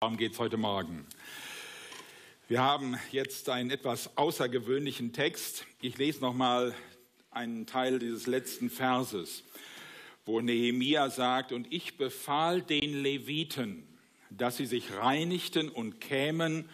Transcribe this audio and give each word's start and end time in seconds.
Darum 0.00 0.18
geht 0.18 0.34
es 0.34 0.38
heute 0.38 0.58
Morgen. 0.58 1.06
Wir 2.48 2.60
haben 2.60 2.98
jetzt 3.12 3.48
einen 3.48 3.70
etwas 3.70 4.18
außergewöhnlichen 4.18 5.14
Text. 5.14 5.64
Ich 5.80 5.96
lese 5.96 6.20
noch 6.20 6.34
mal 6.34 6.74
einen 7.30 7.64
Teil 7.64 7.98
dieses 7.98 8.26
letzten 8.26 8.68
Verses, 8.68 9.42
wo 10.26 10.42
Nehemia 10.42 11.08
sagt: 11.08 11.50
Und 11.50 11.72
ich 11.72 11.96
befahl 11.96 12.60
den 12.60 13.02
Leviten, 13.02 13.88
dass 14.28 14.58
sie 14.58 14.66
sich 14.66 14.92
reinigten 14.92 15.70
und 15.70 15.98
kämen 15.98 16.68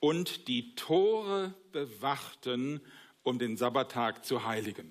und 0.00 0.48
die 0.48 0.74
Tore 0.74 1.54
bewachten, 1.70 2.80
um 3.22 3.38
den 3.38 3.56
Sabbattag 3.56 4.24
zu 4.24 4.46
heiligen. 4.46 4.90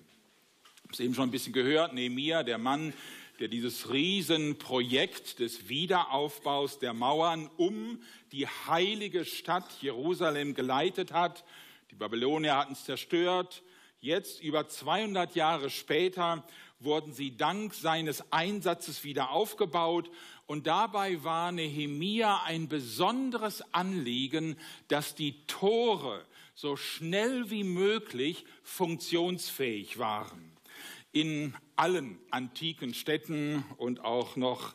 Ich 0.63 0.83
habe 0.83 0.93
es 0.93 0.99
eben 1.01 1.15
schon 1.15 1.27
ein 1.27 1.31
bisschen 1.31 1.51
gehört. 1.51 1.93
Nehemia, 1.93 2.43
der 2.43 2.59
Mann, 2.59 2.93
der 3.39 3.47
dieses 3.47 3.91
Riesenprojekt 3.91 5.39
des 5.39 5.67
Wiederaufbaus 5.67 6.79
der 6.79 6.93
Mauern 6.93 7.49
um 7.57 8.01
die 8.31 8.47
heilige 8.47 9.25
Stadt 9.25 9.69
Jerusalem 9.81 10.53
geleitet 10.53 11.11
hat. 11.11 11.43
Die 11.89 11.95
Babylonier 11.95 12.55
hatten 12.55 12.73
es 12.73 12.85
zerstört. 12.85 13.63
Jetzt, 13.99 14.41
über 14.41 14.67
200 14.67 15.35
Jahre 15.35 15.69
später, 15.69 16.45
wurden 16.79 17.13
sie 17.13 17.35
dank 17.35 17.73
seines 17.73 18.31
Einsatzes 18.31 19.03
wieder 19.03 19.31
aufgebaut. 19.31 20.11
Und 20.45 20.67
dabei 20.67 21.23
war 21.23 21.51
Nehemia 21.51 22.43
ein 22.43 22.67
besonderes 22.67 23.63
Anliegen, 23.73 24.57
dass 24.89 25.15
die 25.15 25.45
Tore 25.47 26.25
so 26.53 26.75
schnell 26.75 27.49
wie 27.49 27.63
möglich 27.63 28.45
funktionsfähig 28.61 29.97
waren 29.97 30.52
in 31.13 31.55
allen 31.75 32.19
antiken 32.31 32.93
Städten 32.93 33.63
und 33.77 34.03
auch 34.03 34.35
noch 34.35 34.73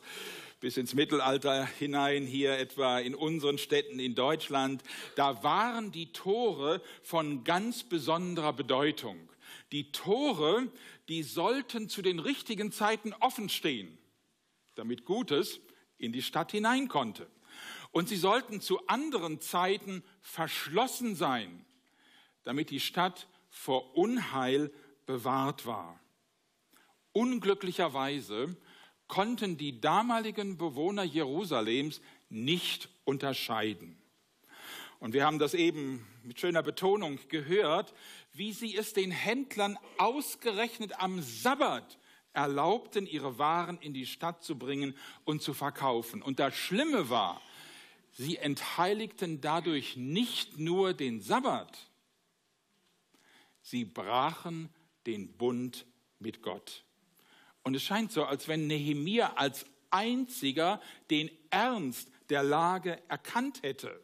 bis 0.59 0.77
ins 0.77 0.93
Mittelalter 0.93 1.65
hinein, 1.65 2.25
hier 2.25 2.57
etwa 2.57 2.99
in 2.99 3.15
unseren 3.15 3.57
Städten 3.57 3.99
in 3.99 4.15
Deutschland, 4.15 4.83
da 5.15 5.43
waren 5.43 5.91
die 5.91 6.11
Tore 6.11 6.81
von 7.01 7.43
ganz 7.43 7.83
besonderer 7.83 8.53
Bedeutung. 8.53 9.17
Die 9.71 9.91
Tore, 9.91 10.67
die 11.07 11.23
sollten 11.23 11.89
zu 11.89 12.01
den 12.01 12.19
richtigen 12.19 12.71
Zeiten 12.71 13.13
offen 13.19 13.49
stehen, 13.49 13.97
damit 14.75 15.05
Gutes 15.05 15.59
in 15.97 16.11
die 16.11 16.21
Stadt 16.21 16.51
hinein 16.51 16.87
konnte. 16.87 17.27
Und 17.91 18.09
sie 18.09 18.17
sollten 18.17 18.61
zu 18.61 18.85
anderen 18.87 19.41
Zeiten 19.41 20.03
verschlossen 20.21 21.15
sein, 21.15 21.65
damit 22.43 22.69
die 22.69 22.79
Stadt 22.79 23.27
vor 23.49 23.97
Unheil 23.97 24.71
bewahrt 25.05 25.65
war. 25.65 25.99
Unglücklicherweise 27.11 28.55
konnten 29.07 29.57
die 29.57 29.81
damaligen 29.81 30.57
Bewohner 30.57 31.03
Jerusalems 31.03 32.01
nicht 32.29 32.89
unterscheiden. 33.05 33.97
Und 34.99 35.13
wir 35.13 35.25
haben 35.25 35.39
das 35.39 35.53
eben 35.53 36.05
mit 36.23 36.39
schöner 36.39 36.61
Betonung 36.61 37.19
gehört, 37.29 37.93
wie 38.33 38.53
sie 38.53 38.75
es 38.75 38.93
den 38.93 39.11
Händlern 39.11 39.77
ausgerechnet 39.97 40.99
am 40.99 41.21
Sabbat 41.21 41.97
erlaubten, 42.33 43.07
ihre 43.07 43.39
Waren 43.39 43.79
in 43.79 43.93
die 43.93 44.05
Stadt 44.05 44.43
zu 44.43 44.57
bringen 44.57 44.95
und 45.23 45.41
zu 45.41 45.53
verkaufen. 45.53 46.21
Und 46.21 46.39
das 46.39 46.55
Schlimme 46.55 47.09
war, 47.09 47.41
sie 48.11 48.37
entheiligten 48.37 49.41
dadurch 49.41 49.97
nicht 49.97 50.59
nur 50.59 50.93
den 50.93 51.21
Sabbat, 51.21 51.89
sie 53.61 53.85
brachen 53.85 54.69
den 55.05 55.35
Bund 55.37 55.85
mit 56.19 56.41
Gott. 56.41 56.83
Und 57.69 57.75
es 57.75 57.83
scheint 57.83 58.11
so, 58.11 58.25
als 58.25 58.47
wenn 58.47 58.65
Nehemia 58.65 59.33
als 59.35 59.67
einziger 59.91 60.81
den 61.11 61.29
Ernst 61.51 62.09
der 62.29 62.41
Lage 62.41 62.97
erkannt 63.09 63.61
hätte. 63.61 64.03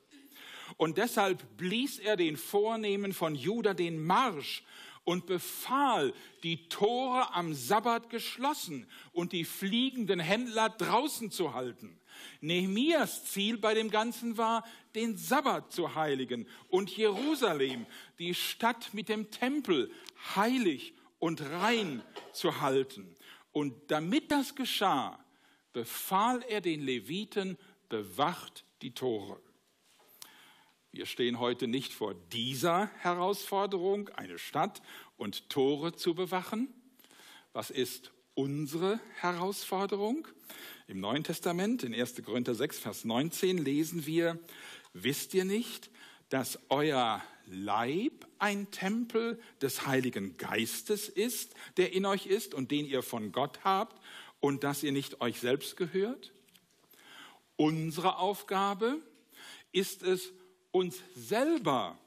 Und 0.77 0.99
deshalb 0.99 1.57
blies 1.57 1.97
er 1.97 2.15
den 2.15 2.37
Vornehmen 2.37 3.11
von 3.11 3.33
Juda 3.33 3.73
den 3.73 4.05
Marsch 4.05 4.61
und 5.03 5.25
befahl, 5.25 6.13
die 6.43 6.69
Tore 6.69 7.33
am 7.33 7.55
Sabbat 7.55 8.11
geschlossen 8.11 8.85
und 9.13 9.31
die 9.31 9.45
fliegenden 9.45 10.19
Händler 10.19 10.69
draußen 10.69 11.31
zu 11.31 11.55
halten. 11.55 11.99
Nehemias 12.41 13.25
Ziel 13.25 13.57
bei 13.57 13.73
dem 13.73 13.89
Ganzen 13.89 14.37
war, 14.37 14.63
den 14.93 15.17
Sabbat 15.17 15.73
zu 15.73 15.95
heiligen 15.95 16.47
und 16.67 16.95
Jerusalem, 16.95 17.87
die 18.19 18.35
Stadt 18.35 18.93
mit 18.93 19.09
dem 19.09 19.31
Tempel, 19.31 19.89
heilig 20.35 20.93
und 21.17 21.41
rein 21.41 22.03
zu 22.31 22.61
halten. 22.61 23.14
Und 23.55 23.89
damit 23.89 24.33
das 24.33 24.53
geschah, 24.55 25.17
befahl 25.71 26.43
er 26.49 26.59
den 26.59 26.81
Leviten, 26.81 27.57
bewacht 27.87 28.65
die 28.81 28.93
Tore. 28.93 29.39
Wir 30.91 31.05
stehen 31.05 31.39
heute 31.39 31.69
nicht 31.69 31.93
vor 31.93 32.15
dieser 32.33 32.87
Herausforderung, 32.97 34.09
eine 34.09 34.39
Stadt 34.39 34.81
und 35.15 35.49
Tore 35.49 35.95
zu 35.95 36.15
bewachen. 36.15 36.67
Was 37.53 37.69
ist 37.69 38.11
unsere 38.33 38.99
Herausforderung? 39.21 40.27
Im 40.87 40.99
Neuen 40.99 41.23
Testament, 41.23 41.83
in 41.83 41.95
1. 41.95 42.21
Korinther 42.25 42.55
6, 42.55 42.79
Vers 42.79 43.05
19, 43.05 43.57
lesen 43.59 44.05
wir, 44.05 44.37
wisst 44.91 45.33
ihr 45.33 45.45
nicht, 45.45 45.89
dass 46.27 46.59
euer 46.67 47.23
Leib 47.47 48.27
ein 48.39 48.71
Tempel 48.71 49.39
des 49.61 49.85
Heiligen 49.85 50.37
Geistes 50.37 51.09
ist, 51.09 51.53
der 51.77 51.93
in 51.93 52.05
euch 52.05 52.25
ist 52.25 52.53
und 52.53 52.71
den 52.71 52.85
ihr 52.85 53.03
von 53.03 53.31
Gott 53.31 53.63
habt 53.63 54.01
und 54.39 54.63
dass 54.63 54.83
ihr 54.83 54.91
nicht 54.91 55.21
euch 55.21 55.39
selbst 55.39 55.77
gehört? 55.77 56.33
Unsere 57.55 58.17
Aufgabe 58.17 59.01
ist 59.71 60.03
es, 60.03 60.31
uns 60.71 61.01
selber 61.15 61.97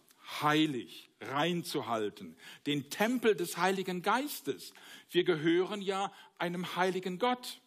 heilig 0.42 1.08
reinzuhalten, 1.20 2.36
den 2.66 2.90
Tempel 2.90 3.34
des 3.34 3.56
Heiligen 3.56 4.02
Geistes. 4.02 4.72
Wir 5.10 5.24
gehören 5.24 5.80
ja 5.82 6.12
einem 6.38 6.76
heiligen 6.76 7.18
Gott. 7.18 7.60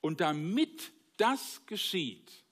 Und 0.00 0.20
damit 0.20 0.92
das 1.16 1.62
geschieht, 1.66 2.44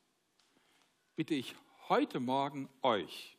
bitte 1.14 1.34
ich 1.34 1.54
heute 1.88 2.20
Morgen 2.20 2.68
euch, 2.82 3.35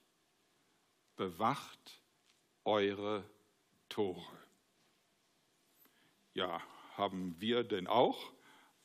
bewacht 1.18 2.02
eure 2.64 3.24
Tore. 3.90 4.26
Ja, 6.34 6.62
haben 6.96 7.36
wir 7.40 7.64
denn 7.64 7.88
auch 7.88 8.32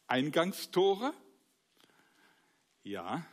Eingangstore? 0.06 1.15
Ja, 2.82 3.25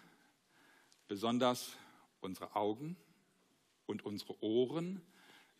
besonders 1.08 1.76
unsere 2.22 2.56
Augen 2.56 2.96
und 3.86 4.06
unsere 4.06 4.42
Ohren 4.44 5.02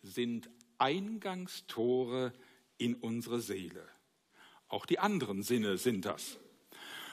sind 0.02 0.48
Eingangstore 0.78 2.32
in 2.78 2.94
unsere 2.94 3.40
Seele. 3.40 3.86
Auch 4.68 4.86
die 4.86 4.98
anderen 4.98 5.42
Sinne 5.42 5.76
sind 5.76 6.04
das. 6.04 6.39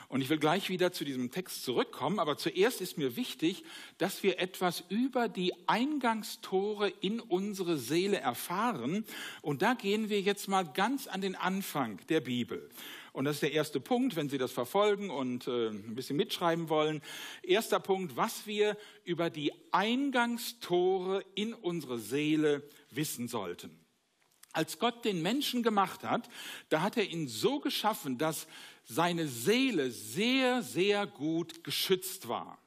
Und 0.09 0.21
ich 0.21 0.29
will 0.29 0.37
gleich 0.37 0.69
wieder 0.69 0.93
zu 0.93 1.03
diesem 1.03 1.31
Text 1.31 1.63
zurückkommen, 1.63 2.19
aber 2.19 2.37
zuerst 2.37 2.79
ist 2.79 2.97
mir 2.97 3.17
wichtig, 3.17 3.63
dass 3.97 4.23
wir 4.23 4.39
etwas 4.39 4.83
über 4.87 5.27
die 5.27 5.53
Eingangstore 5.67 6.89
in 7.01 7.19
unsere 7.19 7.77
Seele 7.77 8.17
erfahren. 8.17 9.05
Und 9.41 9.61
da 9.61 9.73
gehen 9.73 10.09
wir 10.09 10.21
jetzt 10.21 10.47
mal 10.47 10.63
ganz 10.63 11.07
an 11.07 11.19
den 11.19 11.35
Anfang 11.35 11.99
der 12.07 12.21
Bibel. 12.21 12.69
Und 13.11 13.25
das 13.25 13.37
ist 13.37 13.41
der 13.41 13.51
erste 13.51 13.79
Punkt, 13.79 14.15
wenn 14.15 14.29
Sie 14.29 14.37
das 14.37 14.51
verfolgen 14.51 15.09
und 15.09 15.47
äh, 15.47 15.69
ein 15.69 15.95
bisschen 15.95 16.15
mitschreiben 16.15 16.69
wollen. 16.69 17.01
Erster 17.41 17.79
Punkt, 17.79 18.15
was 18.15 18.47
wir 18.47 18.77
über 19.03 19.29
die 19.29 19.51
Eingangstore 19.71 21.25
in 21.33 21.53
unsere 21.53 21.99
Seele 21.99 22.63
wissen 22.91 23.27
sollten. 23.27 23.86
Als 24.57 24.79
Gott 24.79 25.05
den 25.05 25.21
Menschen 25.21 25.61
gemacht 25.61 26.03
hat, 26.03 26.27
da 26.69 26.81
hat 26.81 26.97
er 26.97 27.07
ihn 27.07 27.27
so 27.27 27.59
geschaffen, 27.59 28.17
dass 28.17 28.47
seine 28.85 29.27
Seele 29.27 29.91
sehr, 29.91 30.63
sehr 30.63 31.05
gut 31.05 31.63
geschützt 31.63 32.27
war. 32.27 32.57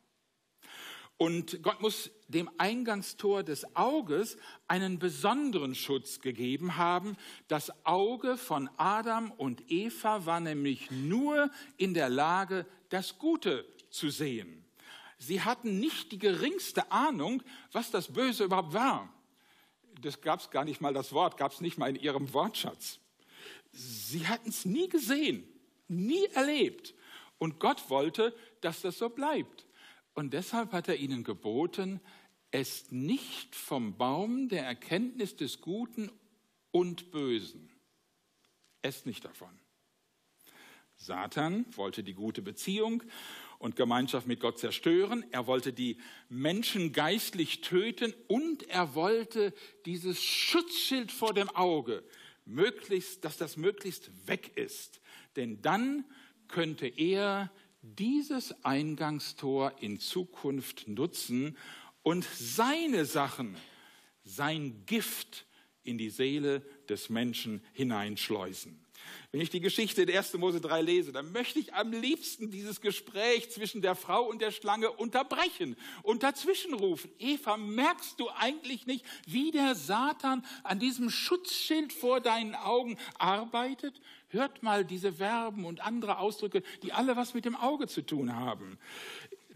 Und 1.16 1.64
Gott 1.64 1.80
muss 1.80 2.12
dem 2.28 2.48
Eingangstor 2.58 3.42
des 3.42 3.74
Auges 3.74 4.36
einen 4.68 5.00
besonderen 5.00 5.74
Schutz 5.74 6.20
gegeben 6.20 6.76
haben. 6.76 7.16
Das 7.48 7.72
Auge 7.84 8.36
von 8.36 8.70
Adam 8.76 9.32
und 9.32 9.68
Eva 9.68 10.24
war 10.26 10.38
nämlich 10.38 10.92
nur 10.92 11.50
in 11.76 11.92
der 11.92 12.08
Lage, 12.08 12.66
das 12.90 13.18
Gute 13.18 13.66
zu 13.90 14.10
sehen. 14.10 14.64
Sie 15.18 15.42
hatten 15.42 15.80
nicht 15.80 16.12
die 16.12 16.20
geringste 16.20 16.92
Ahnung, 16.92 17.42
was 17.72 17.90
das 17.90 18.12
Böse 18.12 18.44
überhaupt 18.44 18.74
war. 18.74 19.12
Das 20.00 20.20
gab 20.20 20.40
es 20.40 20.50
gar 20.50 20.64
nicht 20.64 20.80
mal, 20.80 20.94
das 20.94 21.12
Wort 21.12 21.36
gab 21.36 21.52
es 21.52 21.60
nicht 21.60 21.78
mal 21.78 21.90
in 21.90 21.96
ihrem 21.96 22.32
Wortschatz. 22.32 22.98
Sie 23.72 24.26
hatten 24.26 24.48
es 24.48 24.64
nie 24.64 24.88
gesehen 24.88 25.46
nie 25.90 26.24
erlebt. 26.26 26.94
Und 27.38 27.58
Gott 27.58 27.90
wollte, 27.90 28.34
dass 28.60 28.80
das 28.80 28.98
so 28.98 29.10
bleibt. 29.10 29.66
Und 30.14 30.32
deshalb 30.32 30.72
hat 30.72 30.88
er 30.88 30.96
ihnen 30.96 31.24
geboten, 31.24 32.00
esst 32.50 32.92
nicht 32.92 33.54
vom 33.54 33.96
Baum 33.96 34.48
der 34.48 34.64
Erkenntnis 34.64 35.36
des 35.36 35.60
Guten 35.60 36.10
und 36.70 37.10
Bösen. 37.10 37.70
Esst 38.82 39.06
nicht 39.06 39.24
davon. 39.24 39.59
Satan 41.00 41.64
wollte 41.76 42.02
die 42.02 42.12
gute 42.12 42.42
Beziehung 42.42 43.02
und 43.58 43.74
Gemeinschaft 43.74 44.26
mit 44.26 44.38
Gott 44.38 44.58
zerstören. 44.58 45.24
Er 45.30 45.46
wollte 45.46 45.72
die 45.72 45.96
Menschen 46.28 46.92
geistlich 46.92 47.62
töten 47.62 48.12
und 48.28 48.68
er 48.68 48.94
wollte 48.94 49.54
dieses 49.86 50.22
Schutzschild 50.22 51.10
vor 51.10 51.32
dem 51.32 51.48
Auge, 51.50 52.04
möglichst, 52.44 53.24
dass 53.24 53.38
das 53.38 53.56
möglichst 53.56 54.10
weg 54.28 54.52
ist. 54.56 55.00
Denn 55.36 55.62
dann 55.62 56.04
könnte 56.48 56.86
er 56.86 57.50
dieses 57.80 58.62
Eingangstor 58.62 59.72
in 59.80 60.00
Zukunft 60.00 60.86
nutzen 60.86 61.56
und 62.02 62.24
seine 62.24 63.06
Sachen, 63.06 63.56
sein 64.22 64.84
Gift 64.84 65.46
in 65.82 65.96
die 65.96 66.10
Seele 66.10 66.60
des 66.90 67.08
Menschen 67.08 67.64
hineinschleusen. 67.72 68.84
Wenn 69.32 69.40
ich 69.40 69.50
die 69.50 69.60
Geschichte 69.60 70.06
der 70.06 70.18
1. 70.18 70.34
Mose 70.34 70.60
3 70.60 70.82
lese, 70.82 71.12
dann 71.12 71.30
möchte 71.30 71.60
ich 71.60 71.72
am 71.74 71.92
liebsten 71.92 72.50
dieses 72.50 72.80
Gespräch 72.80 73.48
zwischen 73.52 73.80
der 73.80 73.94
Frau 73.94 74.24
und 74.24 74.42
der 74.42 74.50
Schlange 74.50 74.90
unterbrechen 74.90 75.76
und 76.02 76.24
dazwischenrufen. 76.24 77.12
Eva, 77.20 77.56
merkst 77.56 78.18
du 78.18 78.28
eigentlich 78.30 78.86
nicht, 78.86 79.04
wie 79.26 79.52
der 79.52 79.76
Satan 79.76 80.44
an 80.64 80.80
diesem 80.80 81.10
Schutzschild 81.10 81.92
vor 81.92 82.20
deinen 82.20 82.56
Augen 82.56 82.98
arbeitet? 83.18 84.00
Hört 84.30 84.64
mal 84.64 84.84
diese 84.84 85.12
Verben 85.12 85.64
und 85.64 85.80
andere 85.80 86.18
Ausdrücke, 86.18 86.64
die 86.82 86.92
alle 86.92 87.14
was 87.14 87.32
mit 87.32 87.44
dem 87.44 87.54
Auge 87.54 87.86
zu 87.86 88.02
tun 88.02 88.34
haben. 88.34 88.78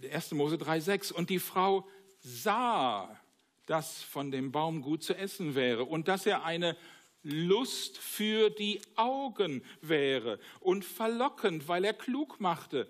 1. 0.09 0.32
Mose 0.32 0.56
3, 0.56 0.79
6. 0.79 1.11
Und 1.11 1.31
die 1.31 1.41
Frau 1.41 1.88
sah, 2.21 3.21
dass 3.67 4.03
von 4.03 4.31
dem 4.31 4.53
Baum 4.53 4.82
gut 4.82 5.03
zu 5.03 5.17
essen 5.17 5.56
wäre 5.56 5.85
und 5.85 6.06
dass 6.06 6.26
er 6.26 6.44
eine 6.44 6.76
Lust 7.25 7.99
für 7.99 8.50
die 8.50 8.81
Augen 8.97 9.62
wäre 9.81 10.38
und 10.61 10.85
verlockend, 10.85 11.67
weil 11.69 11.85
er 11.85 11.94
klug 11.94 12.38
machte. 12.38 12.88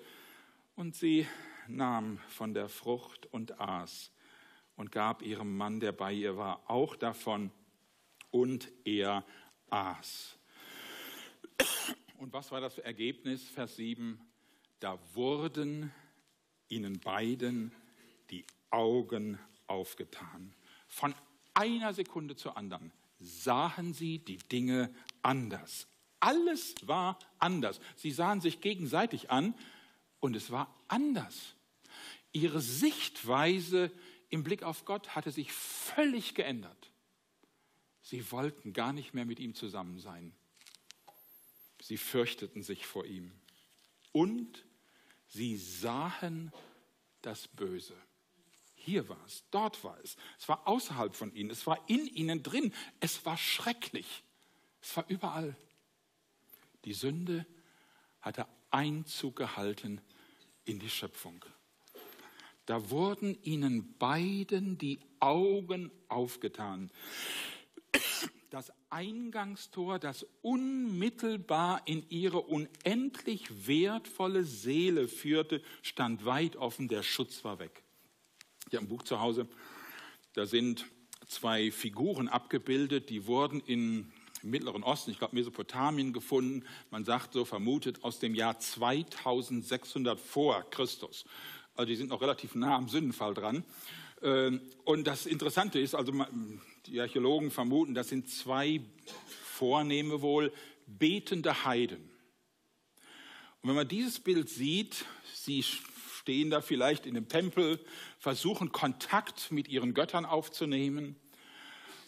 Und 0.76 0.96
sie 0.96 1.26
nahm 1.68 2.18
von 2.28 2.52
der 2.52 2.68
Frucht 2.68 3.26
und 3.26 3.60
aß 3.60 4.10
und 4.76 4.92
gab 4.92 5.22
ihrem 5.22 5.56
Mann, 5.56 5.80
der 5.80 5.92
bei 5.92 6.12
ihr 6.12 6.36
war, 6.36 6.68
auch 6.68 6.96
davon 6.96 7.50
und 8.30 8.70
er 8.84 9.24
aß. 9.70 10.36
Und 12.18 12.32
was 12.32 12.50
war 12.50 12.60
das 12.60 12.78
Ergebnis? 12.78 13.48
Vers 13.48 13.76
7. 13.76 14.20
Da 14.80 14.98
wurden 15.14 15.92
ihnen 16.68 16.98
beiden 16.98 17.72
die 18.30 18.44
Augen 18.70 19.38
aufgetan. 19.68 20.52
Von 20.88 21.14
einer 21.54 21.94
Sekunde 21.94 22.34
zur 22.34 22.56
anderen 22.56 22.90
sahen 23.24 23.94
sie 23.94 24.18
die 24.18 24.38
Dinge 24.38 24.94
anders. 25.22 25.86
Alles 26.20 26.74
war 26.86 27.18
anders. 27.38 27.80
Sie 27.96 28.10
sahen 28.10 28.40
sich 28.40 28.60
gegenseitig 28.60 29.30
an 29.30 29.54
und 30.20 30.36
es 30.36 30.50
war 30.50 30.74
anders. 30.88 31.54
Ihre 32.32 32.60
Sichtweise 32.60 33.90
im 34.30 34.42
Blick 34.42 34.62
auf 34.62 34.84
Gott 34.84 35.14
hatte 35.14 35.30
sich 35.30 35.52
völlig 35.52 36.34
geändert. 36.34 36.90
Sie 38.00 38.30
wollten 38.32 38.72
gar 38.72 38.92
nicht 38.92 39.14
mehr 39.14 39.24
mit 39.24 39.38
ihm 39.38 39.54
zusammen 39.54 39.98
sein. 39.98 40.34
Sie 41.80 41.96
fürchteten 41.96 42.62
sich 42.62 42.86
vor 42.86 43.04
ihm. 43.04 43.32
Und 44.12 44.64
sie 45.28 45.56
sahen 45.56 46.52
das 47.22 47.48
Böse. 47.48 47.96
Hier 48.84 49.08
war 49.08 49.24
es, 49.24 49.44
dort 49.50 49.82
war 49.82 49.98
es. 50.02 50.16
Es 50.38 50.46
war 50.46 50.68
außerhalb 50.68 51.14
von 51.14 51.34
ihnen, 51.34 51.48
es 51.48 51.66
war 51.66 51.78
in 51.88 52.06
ihnen 52.06 52.42
drin. 52.42 52.70
Es 53.00 53.24
war 53.24 53.38
schrecklich. 53.38 54.22
Es 54.82 54.94
war 54.94 55.06
überall. 55.08 55.56
Die 56.84 56.92
Sünde 56.92 57.46
hatte 58.20 58.46
Einzug 58.70 59.36
gehalten 59.36 60.02
in 60.66 60.80
die 60.80 60.90
Schöpfung. 60.90 61.42
Da 62.66 62.90
wurden 62.90 63.42
ihnen 63.42 63.96
beiden 63.96 64.76
die 64.76 65.00
Augen 65.18 65.90
aufgetan. 66.08 66.90
Das 68.50 68.70
Eingangstor, 68.90 69.98
das 69.98 70.26
unmittelbar 70.42 71.80
in 71.86 72.08
ihre 72.10 72.42
unendlich 72.42 73.66
wertvolle 73.66 74.44
Seele 74.44 75.08
führte, 75.08 75.62
stand 75.80 76.26
weit 76.26 76.56
offen, 76.56 76.88
der 76.88 77.02
Schutz 77.02 77.44
war 77.44 77.58
weg. 77.58 77.83
Ich 78.68 78.76
habe 78.76 78.86
ein 78.86 78.88
Buch 78.88 79.02
zu 79.02 79.20
Hause, 79.20 79.46
da 80.32 80.46
sind 80.46 80.86
zwei 81.26 81.70
Figuren 81.70 82.28
abgebildet, 82.28 83.10
die 83.10 83.26
wurden 83.26 83.60
im 83.60 84.12
Mittleren 84.42 84.82
Osten, 84.82 85.10
ich 85.10 85.18
glaube 85.18 85.36
Mesopotamien, 85.36 86.12
gefunden. 86.12 86.64
Man 86.90 87.04
sagt 87.04 87.32
so 87.32 87.44
vermutet 87.44 88.04
aus 88.04 88.18
dem 88.18 88.34
Jahr 88.34 88.58
2600 88.58 90.18
vor 90.20 90.68
Christus. 90.70 91.24
Also 91.74 91.88
die 91.88 91.96
sind 91.96 92.10
noch 92.10 92.20
relativ 92.20 92.54
nah 92.54 92.76
am 92.76 92.88
Sündenfall 92.88 93.34
dran. 93.34 93.64
Ähm, 94.22 94.60
und 94.84 95.06
das 95.06 95.26
Interessante 95.26 95.78
ist, 95.78 95.94
also 95.94 96.12
die 96.86 97.00
Archäologen 97.00 97.50
vermuten, 97.50 97.94
das 97.94 98.08
sind 98.08 98.28
zwei 98.28 98.80
Vornehme 99.44 100.20
wohl 100.20 100.52
betende 100.86 101.64
Heiden. 101.64 102.10
Und 103.62 103.70
wenn 103.70 103.76
man 103.76 103.88
dieses 103.88 104.20
Bild 104.20 104.50
sieht, 104.50 105.04
sie 105.32 105.64
stehen 106.24 106.48
da 106.48 106.62
vielleicht 106.62 107.04
in 107.04 107.12
dem 107.12 107.28
Tempel, 107.28 107.78
versuchen 108.18 108.72
Kontakt 108.72 109.52
mit 109.52 109.68
ihren 109.68 109.92
Göttern 109.92 110.24
aufzunehmen. 110.24 111.16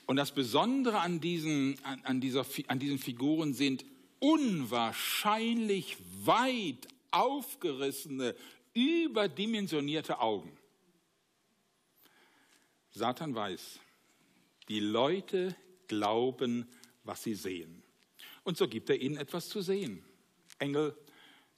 Und 0.06 0.16
das 0.16 0.32
Besondere 0.32 1.00
an 1.00 1.20
diesen, 1.20 1.78
an, 1.84 2.00
an, 2.02 2.22
dieser, 2.22 2.46
an 2.68 2.78
diesen 2.78 2.98
Figuren 2.98 3.52
sind 3.52 3.84
unwahrscheinlich 4.18 5.98
weit 6.24 6.88
aufgerissene, 7.10 8.34
überdimensionierte 8.72 10.18
Augen. 10.18 10.56
Satan 12.90 13.34
weiß, 13.34 13.80
die 14.70 14.80
Leute 14.80 15.54
glauben, 15.88 16.66
was 17.04 17.22
sie 17.22 17.34
sehen. 17.34 17.82
Und 18.44 18.56
so 18.56 18.66
gibt 18.66 18.88
er 18.88 18.98
ihnen 18.98 19.18
etwas 19.18 19.50
zu 19.50 19.60
sehen. 19.60 20.02
Engel, 20.58 20.96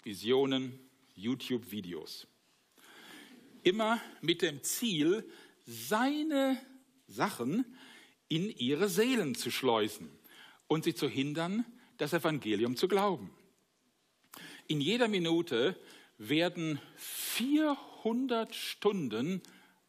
Visionen, 0.03 0.77
YouTube-Videos 1.15 2.27
immer 3.63 4.01
mit 4.21 4.43
dem 4.43 4.63
Ziel, 4.63 5.29
seine 5.67 6.61
Sachen 7.07 7.65
in 8.29 8.51
ihre 8.51 8.89
Seelen 8.89 9.35
zu 9.35 9.51
schleusen 9.51 10.11
und 10.67 10.85
sie 10.85 10.95
zu 10.95 11.09
hindern, 11.09 11.65
das 11.97 12.13
Evangelium 12.13 12.77
zu 12.77 12.89
glauben. 12.89 13.31
In 14.67 14.81
jeder 14.81 15.09
Minute 15.09 15.77
werden 16.19 16.81
400 16.97 18.55
Stunden 18.55 19.43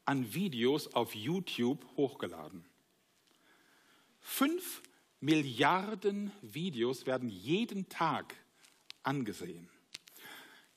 an 0.06 0.34
Videos 0.34 0.94
auf 0.94 1.14
YouTube 1.14 1.86
hochgeladen. 1.98 2.66
Fünf 4.20 4.82
Milliarden 5.22 6.32
Videos 6.42 7.06
werden 7.06 7.30
jeden 7.30 7.90
Tag 7.90 8.36
angesehen. 9.04 9.70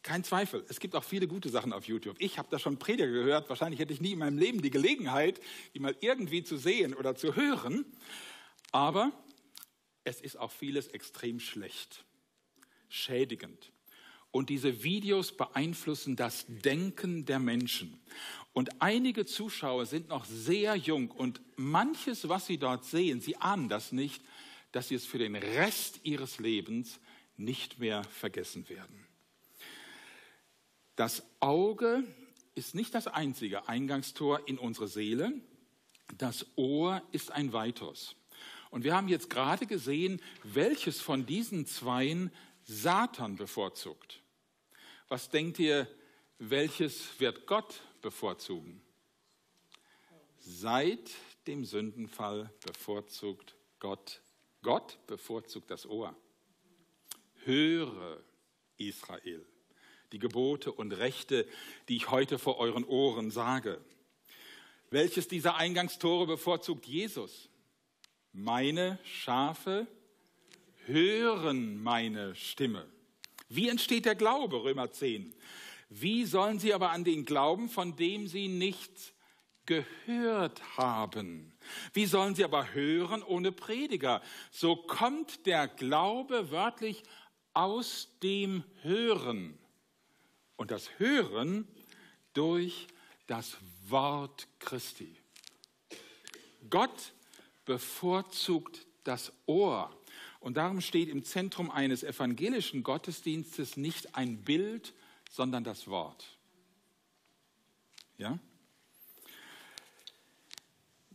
Kein 0.03 0.25
Zweifel, 0.25 0.65
es 0.69 0.81
gibt 0.81 0.97
auch 0.97 1.05
viele 1.05 1.29
gute 1.29 1.49
Sachen 1.49 1.73
auf 1.73 1.87
YouTube. 1.87 2.17
Ich 2.19 2.37
habe 2.37 2.49
da 2.51 2.59
schon 2.59 2.79
Prediger 2.79 3.07
gehört, 3.07 3.49
wahrscheinlich 3.49 3.79
hätte 3.79 3.93
ich 3.93 4.01
nie 4.01 4.13
in 4.13 4.19
meinem 4.19 4.37
Leben 4.37 4.61
die 4.61 4.71
Gelegenheit, 4.71 5.41
die 5.75 5.79
mal 5.79 5.97
irgendwie 6.01 6.43
zu 6.43 6.57
sehen 6.57 6.95
oder 6.95 7.15
zu 7.15 7.37
hören. 7.37 7.85
Aber 8.73 9.13
es 10.03 10.21
ist 10.21 10.37
auch 10.37 10.51
vieles 10.51 10.89
extrem 10.89 11.39
schlecht, 11.39 12.05
schädigend. 12.89 13.73
Und 14.33 14.49
diese 14.49 14.83
Videos 14.83 15.37
beeinflussen 15.37 16.17
das 16.17 16.47
Denken 16.49 17.25
der 17.27 17.39
Menschen. 17.39 18.01
Und 18.55 18.83
einige 18.83 19.25
Zuschauer 19.25 19.87
sind 19.87 20.09
noch 20.09 20.25
sehr 20.25 20.75
jung 20.75 21.11
und 21.11 21.41
manches, 21.57 22.29
was 22.29 22.47
sie 22.47 22.59
dort 22.59 22.85
sehen, 22.85 23.21
sie 23.21 23.37
ahnen 23.37 23.69
das 23.69 23.93
nicht, 23.93 24.23
dass 24.73 24.89
sie 24.89 24.95
es 24.95 25.07
für 25.07 25.19
den 25.19 25.37
Rest 25.37 26.01
ihres 26.03 26.39
Lebens 26.39 26.99
nicht 27.37 27.79
mehr 27.79 28.03
vergessen 28.05 28.69
werden. 28.69 29.07
Das 30.97 31.23
Auge 31.41 32.05
ist 32.55 32.75
nicht 32.75 32.95
das 32.95 33.07
einzige 33.07 33.69
Eingangstor 33.69 34.47
in 34.47 34.59
unsere 34.59 34.89
Seele. 34.89 35.33
Das 36.19 36.47
Ohr 36.57 37.03
ist 37.13 37.33
ein 37.33 37.53
weiteres. 37.53 38.15
Und 38.71 38.85
wir 38.85 38.95
haben 38.95 39.09
jetzt 39.09 39.31
gerade 39.31 39.67
gesehen, 39.67 40.21
welches 40.43 41.01
von 41.01 41.25
diesen 41.25 41.67
zweien 41.67 42.31
Satan 42.65 43.37
bevorzugt. 43.37 44.21
Was 45.09 45.31
denkt 45.31 45.59
ihr, 45.59 45.89
welches 46.39 47.19
wird 47.21 47.47
Gott 47.47 47.83
bevorzugen? 48.01 48.83
Seit 50.39 51.11
dem 51.47 51.65
Sündenfall 51.65 52.53
bevorzugt 52.67 53.55
Gott. 53.79 54.21
Gott 54.63 54.99
bevorzugt 55.07 55.71
das 55.71 55.87
Ohr. 55.87 56.15
Höre 57.45 58.23
Israel 58.77 59.45
die 60.13 60.19
Gebote 60.19 60.73
und 60.73 60.93
Rechte, 60.93 61.47
die 61.89 61.97
ich 61.97 62.11
heute 62.11 62.39
vor 62.39 62.59
euren 62.59 62.85
Ohren 62.85 63.31
sage. 63.31 63.81
Welches 64.91 65.27
dieser 65.27 65.57
Eingangstore 65.57 66.27
bevorzugt 66.27 66.87
Jesus? 66.87 67.49
Meine 68.33 68.99
Schafe 69.05 69.87
hören 70.87 71.83
meine 71.83 72.35
Stimme. 72.35 72.87
Wie 73.49 73.69
entsteht 73.69 74.05
der 74.05 74.15
Glaube? 74.15 74.63
Römer 74.63 74.91
10. 74.91 75.35
Wie 75.89 76.25
sollen 76.25 76.59
sie 76.59 76.73
aber 76.73 76.91
an 76.91 77.05
den 77.05 77.25
glauben, 77.25 77.69
von 77.69 77.97
dem 77.97 78.27
sie 78.27 78.49
nichts 78.49 79.13
gehört 79.67 80.63
haben? 80.77 81.53
Wie 81.93 82.07
sollen 82.07 82.35
sie 82.35 82.45
aber 82.45 82.73
hören 82.73 83.23
ohne 83.23 83.53
Prediger? 83.53 84.23
So 84.51 84.77
kommt 84.77 85.47
der 85.47 85.69
Glaube 85.69 86.51
wörtlich 86.51 87.03
aus 87.53 88.09
dem 88.23 88.65
Hören. 88.83 89.59
Und 90.57 90.71
das 90.71 90.99
Hören 90.99 91.67
durch 92.35 92.87
das 93.27 93.57
Wort 93.89 94.47
Christi. 94.59 95.17
Gott 96.71 97.13
bevorzugt 97.65 98.87
das 99.05 99.33
Ohr. 99.47 99.95
Und 100.41 100.57
darum 100.57 100.81
steht 100.81 101.09
im 101.09 101.25
Zentrum 101.25 101.71
eines 101.71 102.03
evangelischen 102.03 102.83
Gottesdienstes 102.83 103.77
nicht 103.77 104.15
ein 104.17 104.39
Bild, 104.39 104.93
sondern 105.31 105.65
das 105.65 105.87
Wort. 105.87 106.37
Ja? 108.19 108.39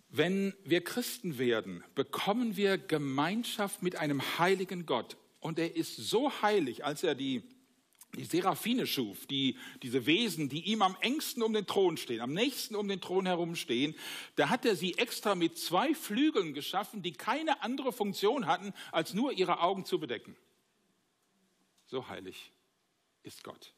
Wenn 0.09 0.53
wir 0.63 0.83
Christen 0.83 1.37
werden, 1.37 1.83
bekommen 1.93 2.55
wir 2.55 2.77
Gemeinschaft 2.77 3.83
mit 3.83 3.97
einem 3.97 4.21
heiligen 4.39 4.85
Gott. 4.85 5.17
Und 5.39 5.59
er 5.59 5.75
ist 5.75 5.95
so 5.97 6.41
heilig, 6.41 6.85
als 6.85 7.03
er 7.03 7.13
die 7.13 7.43
die 8.15 8.25
Seraphine 8.25 8.87
schuf, 8.87 9.27
die, 9.27 9.57
diese 9.83 10.05
Wesen, 10.05 10.49
die 10.49 10.61
ihm 10.61 10.81
am 10.81 10.97
engsten 11.01 11.43
um 11.43 11.53
den 11.53 11.67
Thron 11.67 11.97
stehen, 11.97 12.21
am 12.21 12.33
nächsten 12.33 12.75
um 12.75 12.87
den 12.87 13.01
Thron 13.01 13.25
herumstehen, 13.25 13.95
da 14.35 14.49
hat 14.49 14.65
er 14.65 14.75
sie 14.75 14.97
extra 14.97 15.35
mit 15.35 15.57
zwei 15.57 15.93
Flügeln 15.93 16.53
geschaffen, 16.53 17.01
die 17.01 17.13
keine 17.13 17.61
andere 17.61 17.91
Funktion 17.91 18.47
hatten, 18.47 18.73
als 18.91 19.13
nur 19.13 19.33
ihre 19.33 19.59
Augen 19.59 19.85
zu 19.85 19.99
bedecken. 19.99 20.35
So 21.85 22.07
heilig 22.07 22.51
ist 23.23 23.43
Gott. 23.43 23.73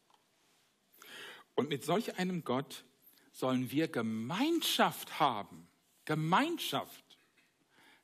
Und 1.55 1.69
mit 1.69 1.83
solch 1.83 2.17
einem 2.17 2.43
Gott 2.43 2.86
sollen 3.31 3.71
wir 3.71 3.88
Gemeinschaft 3.88 5.19
haben. 5.19 5.67
Gemeinschaft. 6.05 7.03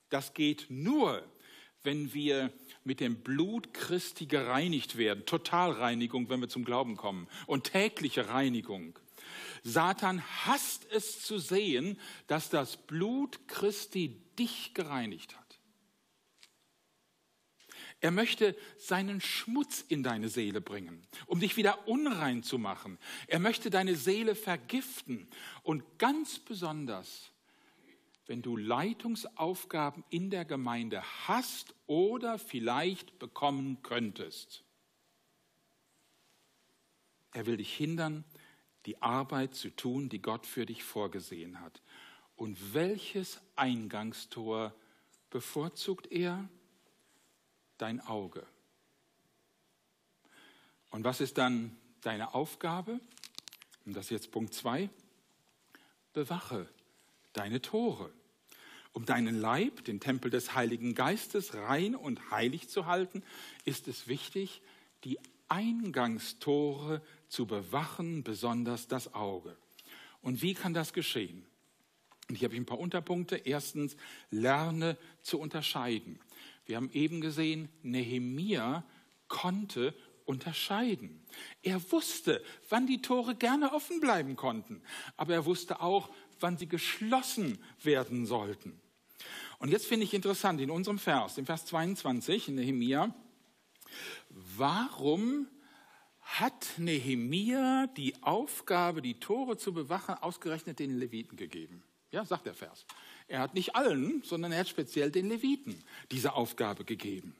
Das 0.09 0.33
geht 0.33 0.67
nur, 0.69 1.23
wenn 1.85 2.13
wir 2.13 2.51
mit 2.83 2.99
dem 2.99 3.17
Blut 3.17 3.73
Christi 3.73 4.25
gereinigt 4.25 4.97
werden. 4.97 5.25
Totalreinigung, 5.25 6.29
wenn 6.29 6.41
wir 6.41 6.49
zum 6.49 6.65
Glauben 6.65 6.97
kommen. 6.97 7.27
Und 7.47 7.71
tägliche 7.71 8.29
Reinigung. 8.29 8.97
Satan 9.63 10.21
hasst 10.45 10.87
es 10.91 11.21
zu 11.21 11.39
sehen, 11.39 11.99
dass 12.27 12.49
das 12.49 12.77
Blut 12.77 13.47
Christi 13.47 14.21
dich 14.37 14.73
gereinigt 14.73 15.35
hat. 15.35 15.45
Er 18.01 18.11
möchte 18.11 18.55
seinen 18.77 19.21
Schmutz 19.21 19.83
in 19.87 20.03
deine 20.03 20.29
Seele 20.29 20.61
bringen, 20.61 21.07
um 21.25 21.39
dich 21.39 21.57
wieder 21.57 21.87
unrein 21.87 22.43
zu 22.43 22.59
machen. 22.59 22.99
Er 23.25 23.39
möchte 23.39 23.71
deine 23.71 23.95
Seele 23.95 24.35
vergiften 24.35 25.27
und 25.63 25.83
ganz 25.97 26.37
besonders 26.37 27.31
wenn 28.27 28.41
du 28.41 28.57
Leitungsaufgaben 28.57 30.03
in 30.09 30.29
der 30.29 30.45
Gemeinde 30.45 31.03
hast 31.27 31.75
oder 31.87 32.39
vielleicht 32.39 33.19
bekommen 33.19 33.81
könntest. 33.83 34.63
Er 37.31 37.45
will 37.45 37.57
dich 37.57 37.75
hindern, 37.75 38.23
die 38.85 39.01
Arbeit 39.01 39.55
zu 39.55 39.69
tun, 39.69 40.09
die 40.09 40.21
Gott 40.21 40.45
für 40.45 40.65
dich 40.65 40.83
vorgesehen 40.83 41.59
hat. 41.59 41.81
Und 42.35 42.73
welches 42.73 43.41
Eingangstor 43.55 44.73
bevorzugt 45.29 46.11
er? 46.11 46.47
Dein 47.77 47.99
Auge. 47.99 48.45
Und 50.91 51.03
was 51.03 51.19
ist 51.19 51.37
dann 51.37 51.77
deine 52.01 52.33
Aufgabe? 52.33 53.01
Und 53.85 53.95
das 53.95 54.05
ist 54.05 54.11
jetzt 54.11 54.31
Punkt 54.31 54.53
2. 54.53 54.89
Bewache 56.13 56.69
deine 57.37 57.61
Tore. 57.61 58.11
Um 58.93 59.05
deinen 59.05 59.39
Leib, 59.39 59.83
den 59.83 59.99
Tempel 59.99 60.31
des 60.31 60.55
Heiligen 60.55 60.95
Geistes, 60.95 61.53
rein 61.53 61.95
und 61.95 62.31
heilig 62.31 62.69
zu 62.69 62.85
halten, 62.85 63.23
ist 63.65 63.87
es 63.87 64.07
wichtig, 64.07 64.61
die 65.03 65.19
Eingangstore 65.49 67.01
zu 67.27 67.45
bewachen, 67.45 68.23
besonders 68.23 68.87
das 68.87 69.13
Auge. 69.13 69.57
Und 70.21 70.41
wie 70.41 70.53
kann 70.53 70.73
das 70.73 70.93
geschehen? 70.93 71.45
Und 72.29 72.35
hier 72.35 72.47
habe 72.47 72.55
ich 72.55 72.61
ein 72.61 72.65
paar 72.65 72.79
Unterpunkte. 72.79 73.35
Erstens, 73.35 73.95
lerne 74.31 74.97
zu 75.21 75.39
unterscheiden. 75.39 76.19
Wir 76.65 76.77
haben 76.77 76.89
eben 76.91 77.21
gesehen, 77.21 77.69
Nehemia 77.83 78.83
konnte 79.27 79.93
unterscheiden. 80.25 81.23
Er 81.61 81.91
wusste, 81.91 82.43
wann 82.69 82.87
die 82.87 83.01
Tore 83.01 83.35
gerne 83.35 83.73
offen 83.73 83.99
bleiben 83.99 84.35
konnten, 84.35 84.81
aber 85.17 85.33
er 85.33 85.45
wusste 85.45 85.81
auch, 85.81 86.09
wann 86.41 86.57
sie 86.57 86.67
geschlossen 86.67 87.57
werden 87.81 88.25
sollten. 88.25 88.79
Und 89.59 89.69
jetzt 89.69 89.87
finde 89.87 90.05
ich 90.05 90.13
interessant 90.13 90.59
in 90.61 90.69
unserem 90.69 90.99
Vers, 90.99 91.37
im 91.37 91.45
Vers 91.45 91.65
22 91.65 92.49
in 92.49 92.55
Nehemia, 92.55 93.15
warum 94.29 95.47
hat 96.21 96.73
Nehemia 96.77 97.87
die 97.95 98.21
Aufgabe, 98.23 99.01
die 99.01 99.19
Tore 99.19 99.57
zu 99.57 99.73
bewachen, 99.73 100.15
ausgerechnet 100.15 100.79
den 100.79 100.97
Leviten 100.97 101.37
gegeben? 101.37 101.83
Ja, 102.11 102.25
sagt 102.25 102.45
der 102.45 102.53
Vers. 102.53 102.85
Er 103.27 103.39
hat 103.39 103.53
nicht 103.53 103.75
allen, 103.75 104.21
sondern 104.23 104.51
er 104.51 104.59
hat 104.59 104.69
speziell 104.69 105.11
den 105.11 105.29
Leviten 105.29 105.83
diese 106.11 106.33
Aufgabe 106.33 106.83
gegeben. 106.83 107.35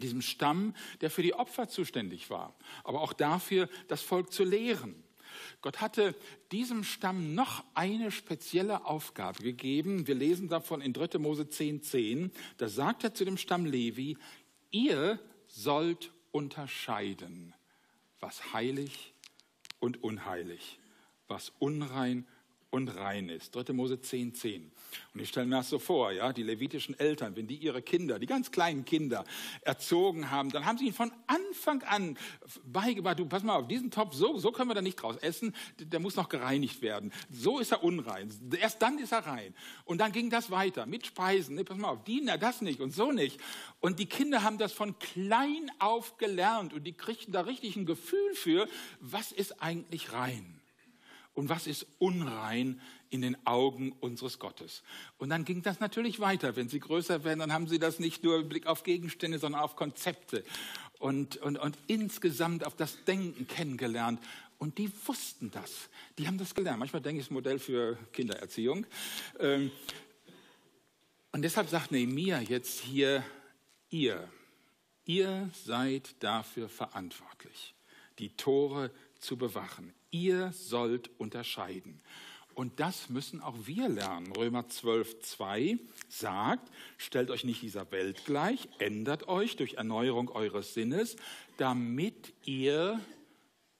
Diesem 0.00 0.22
Stamm, 0.22 0.74
der 1.00 1.10
für 1.10 1.22
die 1.22 1.34
Opfer 1.34 1.68
zuständig 1.68 2.30
war, 2.30 2.54
aber 2.84 3.00
auch 3.00 3.12
dafür, 3.12 3.68
das 3.88 4.02
Volk 4.02 4.32
zu 4.32 4.44
lehren. 4.44 5.02
Gott 5.60 5.80
hatte 5.80 6.14
diesem 6.52 6.84
Stamm 6.84 7.34
noch 7.34 7.64
eine 7.74 8.10
spezielle 8.10 8.84
Aufgabe 8.84 9.42
gegeben. 9.42 10.06
Wir 10.06 10.14
lesen 10.14 10.48
davon 10.48 10.80
in 10.80 10.92
3. 10.92 11.18
Mose 11.18 11.48
10, 11.48 11.82
10. 11.82 12.32
Da 12.58 12.68
sagt 12.68 13.04
er 13.04 13.14
zu 13.14 13.24
dem 13.24 13.36
Stamm 13.36 13.66
Levi, 13.66 14.16
ihr 14.70 15.18
sollt 15.46 16.12
unterscheiden, 16.32 17.54
was 18.20 18.52
heilig 18.52 19.14
und 19.78 20.02
unheilig, 20.02 20.78
was 21.28 21.52
unrein 21.58 22.18
und 22.18 22.39
rein 22.72 23.28
ist. 23.28 23.54
3. 23.54 23.72
Mose 23.72 24.00
10, 24.00 24.34
10. 24.34 24.72
Und 25.12 25.20
ich 25.20 25.28
stelle 25.28 25.46
mir 25.46 25.56
das 25.56 25.68
so 25.68 25.78
vor, 25.78 26.12
ja, 26.12 26.32
die 26.32 26.42
levitischen 26.42 26.98
Eltern, 26.98 27.36
wenn 27.36 27.46
die 27.46 27.56
ihre 27.56 27.82
Kinder, 27.82 28.18
die 28.18 28.26
ganz 28.26 28.50
kleinen 28.50 28.84
Kinder 28.84 29.24
erzogen 29.62 30.30
haben, 30.30 30.50
dann 30.50 30.64
haben 30.64 30.78
sie 30.78 30.84
ihnen 30.84 30.94
von 30.94 31.12
Anfang 31.26 31.82
an 31.82 32.16
beigebracht, 32.64 33.18
du 33.18 33.26
pass 33.26 33.42
mal 33.42 33.56
auf, 33.56 33.68
diesen 33.68 33.90
Topf, 33.90 34.14
so, 34.14 34.38
so 34.38 34.52
können 34.52 34.70
wir 34.70 34.74
da 34.74 34.82
nicht 34.82 34.96
draus 34.96 35.16
essen, 35.16 35.54
der 35.78 36.00
muss 36.00 36.16
noch 36.16 36.28
gereinigt 36.28 36.82
werden. 36.82 37.12
So 37.30 37.58
ist 37.58 37.72
er 37.72 37.82
unrein. 37.82 38.32
Erst 38.60 38.82
dann 38.82 38.98
ist 38.98 39.12
er 39.12 39.26
rein. 39.26 39.54
Und 39.84 39.98
dann 39.98 40.12
ging 40.12 40.30
das 40.30 40.50
weiter 40.50 40.86
mit 40.86 41.06
Speisen. 41.06 41.56
Nee, 41.56 41.64
pass 41.64 41.76
mal 41.76 41.88
auf, 41.88 42.04
die, 42.04 42.20
na, 42.22 42.36
das 42.36 42.62
nicht 42.62 42.80
und 42.80 42.92
so 42.92 43.12
nicht. 43.12 43.40
Und 43.80 43.98
die 43.98 44.06
Kinder 44.06 44.42
haben 44.42 44.58
das 44.58 44.72
von 44.72 44.98
klein 44.98 45.70
auf 45.78 46.18
gelernt 46.18 46.72
und 46.72 46.84
die 46.84 46.92
kriegten 46.92 47.32
da 47.32 47.42
richtig 47.42 47.76
ein 47.76 47.86
Gefühl 47.86 48.34
für, 48.34 48.68
was 49.00 49.32
ist 49.32 49.62
eigentlich 49.62 50.12
rein 50.12 50.59
und 51.34 51.48
was 51.48 51.66
ist 51.66 51.86
unrein 51.98 52.80
in 53.10 53.22
den 53.22 53.36
Augen 53.46 53.92
unseres 54.00 54.38
Gottes. 54.38 54.82
Und 55.18 55.30
dann 55.30 55.44
ging 55.44 55.62
das 55.62 55.80
natürlich 55.80 56.20
weiter. 56.20 56.56
Wenn 56.56 56.68
sie 56.68 56.80
größer 56.80 57.24
werden, 57.24 57.40
dann 57.40 57.52
haben 57.52 57.66
sie 57.66 57.78
das 57.78 57.98
nicht 57.98 58.22
nur 58.22 58.38
im 58.38 58.48
Blick 58.48 58.66
auf 58.66 58.82
Gegenstände, 58.82 59.38
sondern 59.38 59.60
auf 59.60 59.76
Konzepte 59.76 60.44
und, 60.98 61.36
und, 61.38 61.58
und 61.58 61.76
insgesamt 61.86 62.64
auf 62.64 62.76
das 62.76 63.04
Denken 63.04 63.46
kennengelernt. 63.48 64.20
Und 64.58 64.78
die 64.78 64.92
wussten 65.06 65.50
das. 65.50 65.88
Die 66.18 66.26
haben 66.26 66.38
das 66.38 66.54
gelernt. 66.54 66.78
Manchmal 66.78 67.02
denke 67.02 67.20
ich, 67.20 67.26
es 67.26 67.30
Modell 67.30 67.58
für 67.58 67.96
Kindererziehung. 68.12 68.86
Ähm, 69.38 69.72
und 71.32 71.42
deshalb 71.42 71.68
sagt 71.68 71.92
Nehemiah 71.92 72.40
jetzt 72.40 72.80
hier, 72.80 73.24
ihr, 73.88 74.28
ihr 75.04 75.48
seid 75.64 76.22
dafür 76.22 76.68
verantwortlich, 76.68 77.74
die 78.18 78.36
Tore 78.36 78.90
zu 79.18 79.36
bewachen. 79.36 79.94
Ihr 80.10 80.52
sollt 80.52 81.10
unterscheiden. 81.18 82.00
Und 82.54 82.80
das 82.80 83.08
müssen 83.08 83.40
auch 83.40 83.54
wir 83.64 83.88
lernen. 83.88 84.32
Römer 84.32 84.68
12, 84.68 85.20
2 85.20 85.78
sagt, 86.08 86.70
stellt 86.98 87.30
euch 87.30 87.44
nicht 87.44 87.62
dieser 87.62 87.90
Welt 87.92 88.24
gleich, 88.26 88.68
ändert 88.78 89.28
euch 89.28 89.56
durch 89.56 89.74
Erneuerung 89.74 90.28
eures 90.28 90.74
Sinnes, 90.74 91.16
damit 91.56 92.34
ihr 92.44 93.00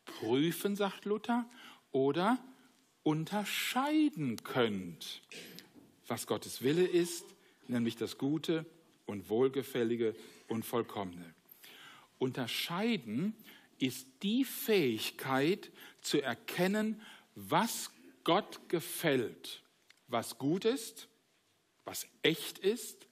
prüfen, 0.05 0.77
sagt 0.77 1.05
Luther, 1.05 1.49
oder 1.93 2.39
unterscheiden 3.03 4.43
könnt, 4.45 5.23
was 6.07 6.27
Gottes 6.27 6.63
Wille 6.63 6.87
ist, 6.87 7.25
nämlich 7.69 7.97
das 7.97 8.19
Gute 8.19 8.67
und 9.07 9.29
Wohlgefällige 9.29 10.15
und 10.49 10.65
Vollkommene. 10.65 11.35
Unterscheiden 12.19 13.35
ist 13.81 14.07
die 14.23 14.45
Fähigkeit 14.45 15.71
zu 16.01 16.21
erkennen, 16.21 17.01
was 17.35 17.91
Gott 18.25 18.69
gefällt, 18.69 19.63
was 20.07 20.39
gut 20.39 20.65
ist, 20.65 21.09
was 21.85 22.07
echt 22.23 22.59
ist, 22.59 23.09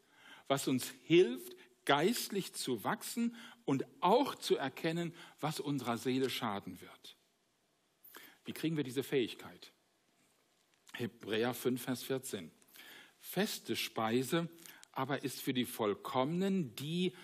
was 0.47 0.69
uns 0.69 0.93
hilft, 1.05 1.57
geistlich 1.85 2.53
zu 2.53 2.85
wachsen 2.85 3.35
und 3.65 3.87
auch 4.01 4.35
zu 4.35 4.57
erkennen, 4.57 5.15
was 5.41 5.59
unserer 5.59 5.99
Seele 5.99 6.31
schaden 6.31 6.81
wird. 6.81 7.17
Wie 8.45 8.53
kriegen 8.53 8.77
wir 8.77 8.85
diese 8.85 9.03
Fähigkeit? 9.03 9.73
Hebräer 10.93 11.55
5, 11.55 11.83
Vers 11.83 12.03
14. 12.03 12.51
Feste 13.19 13.75
Speise 13.77 14.49
aber 14.93 15.23
ist 15.23 15.41
für 15.41 15.55
die 15.55 15.65
Vollkommenen, 15.65 16.75
die 16.75 17.15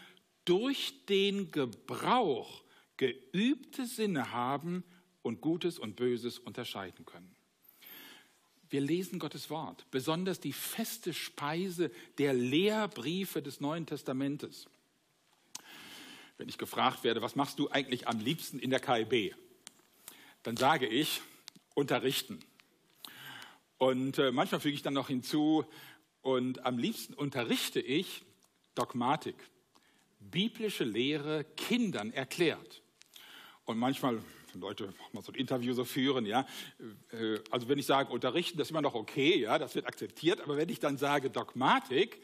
durch 0.44 1.04
den 1.06 1.50
Gebrauch 1.50 2.63
geübte 2.96 3.86
Sinne 3.86 4.32
haben 4.32 4.84
und 5.22 5.40
Gutes 5.40 5.78
und 5.78 5.96
Böses 5.96 6.38
unterscheiden 6.38 7.04
können. 7.04 7.34
Wir 8.70 8.80
lesen 8.80 9.18
Gottes 9.18 9.50
Wort, 9.50 9.86
besonders 9.90 10.40
die 10.40 10.52
feste 10.52 11.14
Speise 11.14 11.90
der 12.18 12.34
Lehrbriefe 12.34 13.42
des 13.42 13.60
Neuen 13.60 13.86
Testamentes. 13.86 14.66
Wenn 16.38 16.48
ich 16.48 16.58
gefragt 16.58 17.04
werde, 17.04 17.22
was 17.22 17.36
machst 17.36 17.58
du 17.58 17.70
eigentlich 17.70 18.08
am 18.08 18.18
liebsten 18.18 18.58
in 18.58 18.70
der 18.70 18.80
KIB, 18.80 19.34
dann 20.42 20.56
sage 20.56 20.86
ich, 20.86 21.20
unterrichten. 21.74 22.40
Und 23.78 24.18
äh, 24.18 24.32
manchmal 24.32 24.60
füge 24.60 24.74
ich 24.74 24.82
dann 24.82 24.94
noch 24.94 25.08
hinzu, 25.08 25.64
und 26.22 26.64
am 26.64 26.78
liebsten 26.78 27.12
unterrichte 27.12 27.80
ich 27.80 28.24
Dogmatik, 28.74 29.36
biblische 30.20 30.84
Lehre 30.84 31.44
Kindern 31.44 32.12
erklärt. 32.12 32.82
Und 33.64 33.78
manchmal, 33.78 34.20
wenn 34.52 34.60
Leute 34.60 34.92
mal 35.12 35.22
so 35.22 35.32
ein 35.32 35.36
Interview 35.36 35.72
so 35.72 35.84
führen, 35.84 36.26
ja, 36.26 36.46
äh, 37.12 37.38
also 37.50 37.68
wenn 37.68 37.78
ich 37.78 37.86
sage 37.86 38.12
unterrichten, 38.12 38.58
das 38.58 38.68
ist 38.68 38.70
immer 38.72 38.82
noch 38.82 38.94
okay, 38.94 39.38
ja, 39.38 39.58
das 39.58 39.74
wird 39.74 39.86
akzeptiert, 39.86 40.40
aber 40.40 40.56
wenn 40.56 40.68
ich 40.68 40.80
dann 40.80 40.98
sage 40.98 41.30
Dogmatik, 41.30 42.20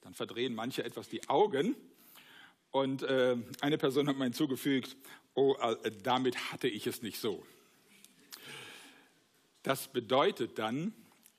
dann 0.00 0.14
verdrehen 0.14 0.54
manche 0.54 0.84
etwas 0.84 1.08
die 1.08 1.28
Augen. 1.28 1.76
Und 2.70 3.02
äh, 3.02 3.36
eine 3.60 3.78
Person 3.78 4.08
hat 4.08 4.16
mir 4.16 4.24
hinzugefügt, 4.24 4.96
oh, 5.34 5.54
äh, 5.54 5.90
damit 6.02 6.52
hatte 6.52 6.68
ich 6.68 6.86
es 6.86 7.02
nicht 7.02 7.18
so. 7.18 7.44
Das 9.62 9.88
bedeutet 9.92 10.58
dann, 10.58 10.94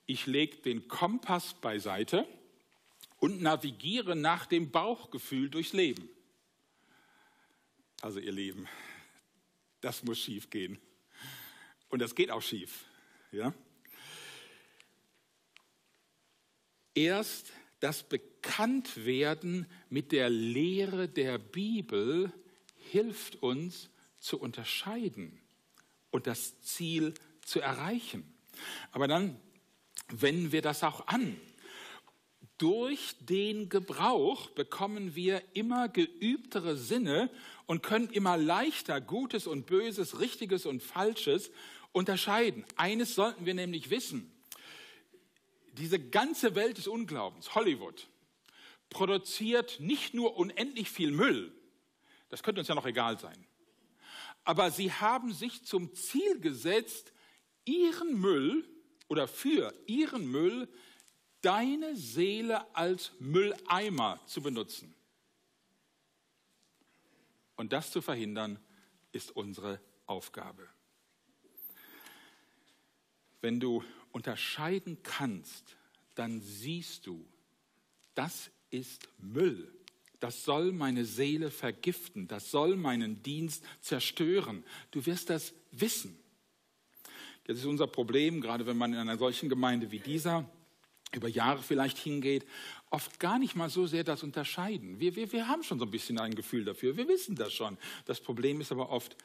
ich 0.06 0.28
lege 0.28 0.58
den 0.58 0.88
Kompass 0.88 1.54
beiseite 1.56 2.28
und 3.20 3.42
navigiere 3.42 4.16
nach 4.16 4.46
dem 4.46 4.72
Bauchgefühl 4.72 5.50
durchs 5.50 5.74
Leben. 5.74 6.10
Also 8.02 8.20
ihr 8.20 8.32
Lieben, 8.32 8.68
das 9.82 10.04
muss 10.04 10.20
schief 10.20 10.50
gehen. 10.50 10.80
Und 11.90 12.00
das 12.00 12.16
geht 12.16 12.32
auch 12.32 12.42
schief. 12.42 12.86
Ja? 13.32 13.54
Erst 16.94 17.52
das 17.80 18.04
Bekanntwerden 18.04 19.66
mit 19.90 20.12
der 20.12 20.30
Lehre 20.30 21.08
der 21.10 21.38
Bibel 21.38 22.32
hilft 22.92 23.42
uns 23.42 23.90
zu 24.20 24.40
unterscheiden 24.40 25.40
und 26.12 26.28
das 26.28 26.62
Ziel 26.62 27.14
zu 27.44 27.60
erreichen. 27.60 28.24
Aber 28.92 29.08
dann 29.08 29.40
wenden 30.10 30.52
wir 30.52 30.62
das 30.62 30.84
auch 30.84 31.08
an. 31.08 31.40
Durch 32.58 33.16
den 33.22 33.70
Gebrauch 33.70 34.52
bekommen 34.52 35.16
wir 35.16 35.42
immer 35.54 35.90
geübtere 35.90 36.78
Sinne 36.78 37.32
und 37.72 37.82
können 37.84 38.10
immer 38.10 38.36
leichter 38.36 39.00
Gutes 39.00 39.48
und 39.48 39.66
Böses, 39.66 40.20
Richtiges 40.20 40.66
und 40.66 40.84
Falsches 40.84 41.52
unterscheiden. 41.94 42.66
Eines 42.76 43.16
sollten 43.16 43.46
wir 43.46 43.54
nämlich 43.54 43.90
wissen. 43.90 44.30
Diese 45.78 45.98
ganze 45.98 46.56
Welt 46.56 46.80
des 46.80 46.90
Unglaubens, 46.90 47.56
Hollywood, 47.56 48.10
produziert 48.90 49.80
nicht 49.80 50.14
nur 50.14 50.36
unendlich 50.36 50.92
viel 50.92 51.12
Müll, 51.12 51.54
das 52.28 52.44
könnte 52.44 52.60
uns 52.60 52.68
ja 52.68 52.76
noch 52.76 52.86
egal 52.86 53.18
sein, 53.18 53.48
aber 54.44 54.70
sie 54.70 54.92
haben 54.92 55.32
sich 55.32 55.64
zum 55.64 55.94
Ziel 55.94 56.42
gesetzt, 56.42 57.14
ihren 57.64 58.20
Müll 58.20 58.68
oder 59.08 59.30
für 59.30 59.74
ihren 59.86 60.30
Müll 60.30 60.68
deine 61.40 61.96
Seele 61.96 62.76
als 62.76 63.14
Mülleimer 63.20 64.20
zu 64.26 64.42
benutzen. 64.42 64.94
Und 67.62 67.74
das 67.74 67.92
zu 67.92 68.02
verhindern, 68.02 68.58
ist 69.12 69.36
unsere 69.36 69.80
Aufgabe. 70.08 70.68
Wenn 73.40 73.60
du 73.60 73.84
unterscheiden 74.12 74.98
kannst, 75.04 75.78
dann 76.16 76.42
siehst 76.42 77.06
du, 77.06 77.24
das 78.16 78.50
ist 78.72 79.08
Müll. 79.20 79.72
Das 80.20 80.44
soll 80.44 80.72
meine 80.72 81.06
Seele 81.06 81.52
vergiften. 81.52 82.28
Das 82.28 82.50
soll 82.50 82.78
meinen 82.78 83.22
Dienst 83.22 83.64
zerstören. 83.80 84.64
Du 84.90 85.06
wirst 85.06 85.30
das 85.30 85.54
wissen. 85.70 86.18
Das 87.44 87.60
ist 87.60 87.66
unser 87.66 87.86
Problem, 87.86 88.42
gerade 88.42 88.66
wenn 88.66 88.78
man 88.78 88.94
in 88.94 88.98
einer 88.98 89.20
solchen 89.20 89.50
Gemeinde 89.50 89.92
wie 89.92 90.00
dieser 90.00 90.50
über 91.14 91.28
Jahre 91.28 91.62
vielleicht 91.62 92.00
hingeht, 92.00 92.48
oft 92.92 93.20
gar 93.20 93.40
nicht 93.40 93.56
mal 93.56 93.70
so 93.70 93.88
sehr 93.88 94.04
das 94.04 94.22
Unterscheiden. 94.22 95.00
Wir, 95.00 95.16
wir, 95.16 95.32
wir 95.32 95.48
haben 95.48 95.64
schon 95.64 95.80
so 95.80 95.86
ein 95.86 95.92
bisschen 95.92 96.20
ein 96.20 96.36
Gefühl 96.36 96.66
dafür, 96.66 96.98
wir 96.98 97.08
wissen 97.08 97.36
das 97.36 97.54
schon. 97.54 97.78
Das 98.06 98.20
Problem 98.20 98.62
ist 98.62 98.72
aber 98.72 98.90
oft 98.90 99.16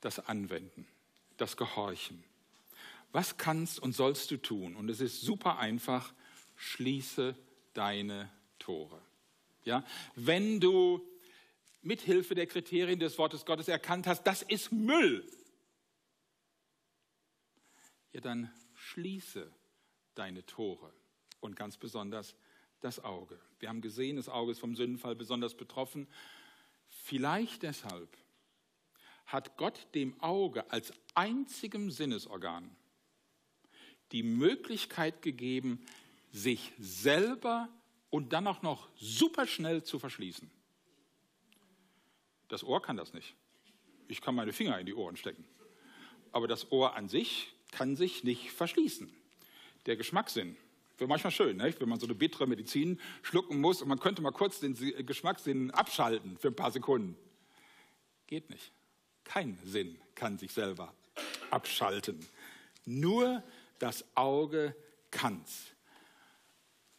das 0.00 0.18
Anwenden, 0.28 0.86
das 1.38 1.56
Gehorchen. 1.56 2.22
Was 3.12 3.38
kannst 3.38 3.78
und 3.78 3.94
sollst 3.94 4.30
du 4.30 4.36
tun? 4.36 4.76
Und 4.76 4.90
es 4.90 5.00
ist 5.00 5.22
super 5.22 5.58
einfach, 5.58 6.12
schließe 6.56 7.36
deine 7.72 8.30
Tore. 8.58 9.00
Ja? 9.64 9.84
Wenn 10.16 10.60
du 10.60 11.00
mithilfe 11.82 12.34
der 12.34 12.46
Kriterien 12.46 12.98
des 12.98 13.16
Wortes 13.18 13.46
Gottes 13.46 13.68
erkannt 13.68 14.08
hast, 14.08 14.24
das 14.24 14.42
ist 14.42 14.72
Müll, 14.72 15.24
ja 18.12 18.20
dann 18.20 18.50
schließe 18.74 19.48
deine 20.16 20.44
Tore 20.44 20.92
und 21.40 21.54
ganz 21.54 21.76
besonders 21.76 22.34
das 22.80 23.02
Auge. 23.02 23.38
Wir 23.58 23.68
haben 23.68 23.80
gesehen, 23.80 24.16
das 24.16 24.28
Auge 24.28 24.52
ist 24.52 24.58
vom 24.58 24.76
Sündenfall 24.76 25.14
besonders 25.14 25.54
betroffen. 25.54 26.06
Vielleicht 26.88 27.62
deshalb 27.62 28.16
hat 29.26 29.56
Gott 29.56 29.88
dem 29.94 30.20
Auge 30.20 30.70
als 30.70 30.92
einzigem 31.14 31.90
Sinnesorgan 31.90 32.74
die 34.12 34.22
Möglichkeit 34.22 35.22
gegeben, 35.22 35.84
sich 36.30 36.72
selber 36.78 37.68
und 38.10 38.32
dann 38.32 38.46
auch 38.46 38.62
noch 38.62 38.88
superschnell 38.96 39.82
zu 39.82 39.98
verschließen. 39.98 40.50
Das 42.48 42.62
Ohr 42.62 42.80
kann 42.80 42.96
das 42.96 43.12
nicht. 43.12 43.34
Ich 44.06 44.20
kann 44.20 44.34
meine 44.34 44.52
Finger 44.52 44.78
in 44.78 44.86
die 44.86 44.94
Ohren 44.94 45.16
stecken. 45.16 45.44
Aber 46.30 46.46
das 46.46 46.70
Ohr 46.70 46.94
an 46.94 47.08
sich 47.08 47.52
kann 47.72 47.96
sich 47.96 48.22
nicht 48.22 48.52
verschließen. 48.52 49.12
Der 49.86 49.96
Geschmackssinn 49.96 50.56
Wäre 50.98 51.08
manchmal 51.08 51.30
schön, 51.30 51.58
nicht? 51.58 51.80
wenn 51.80 51.88
man 51.88 52.00
so 52.00 52.06
eine 52.06 52.14
bittere 52.14 52.46
Medizin 52.46 53.00
schlucken 53.22 53.60
muss 53.60 53.82
und 53.82 53.88
man 53.88 54.00
könnte 54.00 54.22
mal 54.22 54.32
kurz 54.32 54.60
den 54.60 54.74
Geschmackssinn 55.04 55.70
abschalten 55.70 56.38
für 56.38 56.48
ein 56.48 56.56
paar 56.56 56.70
Sekunden. 56.70 57.16
Geht 58.26 58.48
nicht. 58.50 58.72
Kein 59.24 59.58
Sinn 59.64 59.98
kann 60.14 60.38
sich 60.38 60.52
selber 60.52 60.94
abschalten. 61.50 62.24
Nur 62.84 63.42
das 63.78 64.04
Auge 64.14 64.74
kann's. 65.10 65.66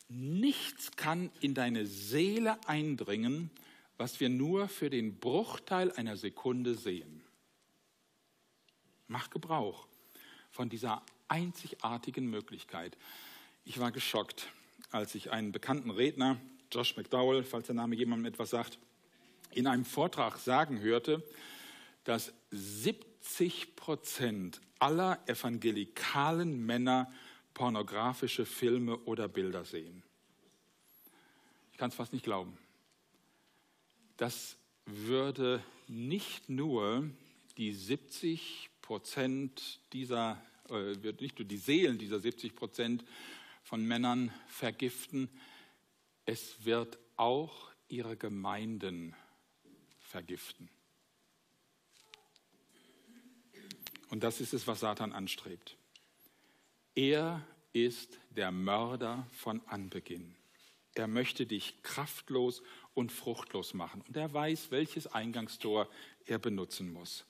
Nichts 0.09 0.91
kann 0.95 1.31
in 1.41 1.53
deine 1.53 1.85
Seele 1.85 2.57
eindringen, 2.67 3.49
was 3.97 4.19
wir 4.19 4.29
nur 4.29 4.67
für 4.69 4.89
den 4.89 5.19
Bruchteil 5.19 5.91
einer 5.93 6.17
Sekunde 6.17 6.75
sehen. 6.75 7.23
Mach 9.07 9.29
Gebrauch 9.29 9.87
von 10.51 10.69
dieser 10.69 11.01
einzigartigen 11.27 12.29
Möglichkeit. 12.29 12.97
Ich 13.69 13.79
war 13.79 13.91
geschockt, 13.91 14.47
als 14.91 15.13
ich 15.13 15.31
einen 15.31 15.51
bekannten 15.51 15.91
Redner, 15.91 16.39
Josh 16.71 16.95
McDowell, 16.95 17.43
falls 17.43 17.65
der 17.65 17.75
Name 17.75 17.97
jemandem 17.97 18.31
etwas 18.31 18.51
sagt, 18.51 18.79
in 19.51 19.67
einem 19.67 19.83
Vortrag 19.83 20.37
sagen 20.37 20.79
hörte, 20.79 21.21
dass 22.05 22.31
70 22.51 23.75
Prozent 23.75 24.61
aller 24.79 25.19
evangelikalen 25.27 26.65
Männer 26.65 27.11
pornografische 27.53 28.45
Filme 28.45 28.99
oder 28.99 29.27
Bilder 29.27 29.65
sehen. 29.65 30.01
Ich 31.73 31.77
kann 31.77 31.89
es 31.89 31.95
fast 31.95 32.13
nicht 32.13 32.23
glauben. 32.23 32.57
Das 34.15 34.55
würde 34.85 35.61
nicht 35.89 36.47
nur 36.47 37.09
die 37.57 37.73
70 37.73 38.69
Prozent 38.81 39.81
dieser, 39.91 40.41
äh, 40.69 40.95
nicht 41.19 41.37
nur 41.37 41.45
die 41.49 41.57
Seelen 41.57 41.97
dieser 41.97 42.21
70 42.21 42.55
Prozent 42.55 43.03
von 43.67 43.85
Männern 43.85 44.33
vergiften, 44.47 45.29
es 46.23 46.63
wird 46.63 46.97
auch 47.17 47.69
ihre 47.89 48.15
Gemeinden 48.15 49.13
vergiften. 49.99 50.69
Und 54.09 54.23
das 54.23 54.39
ist 54.39 54.53
es, 54.53 54.67
was 54.67 54.79
Satan 54.79 55.11
anstrebt. 55.11 55.75
Er 56.95 57.45
ist 57.73 58.17
der 58.29 58.51
Mörder 58.53 59.27
von 59.33 59.61
Anbeginn. 59.67 60.33
Er 60.95 61.07
möchte 61.07 61.45
dich 61.45 61.83
kraftlos 61.83 62.63
und 62.93 63.11
fruchtlos 63.11 63.73
machen. 63.73 64.01
Und 64.07 64.15
er 64.15 64.33
weiß, 64.33 64.71
welches 64.71 65.07
Eingangstor 65.07 65.89
er 66.25 66.39
benutzen 66.39 66.93
muss. 66.93 67.25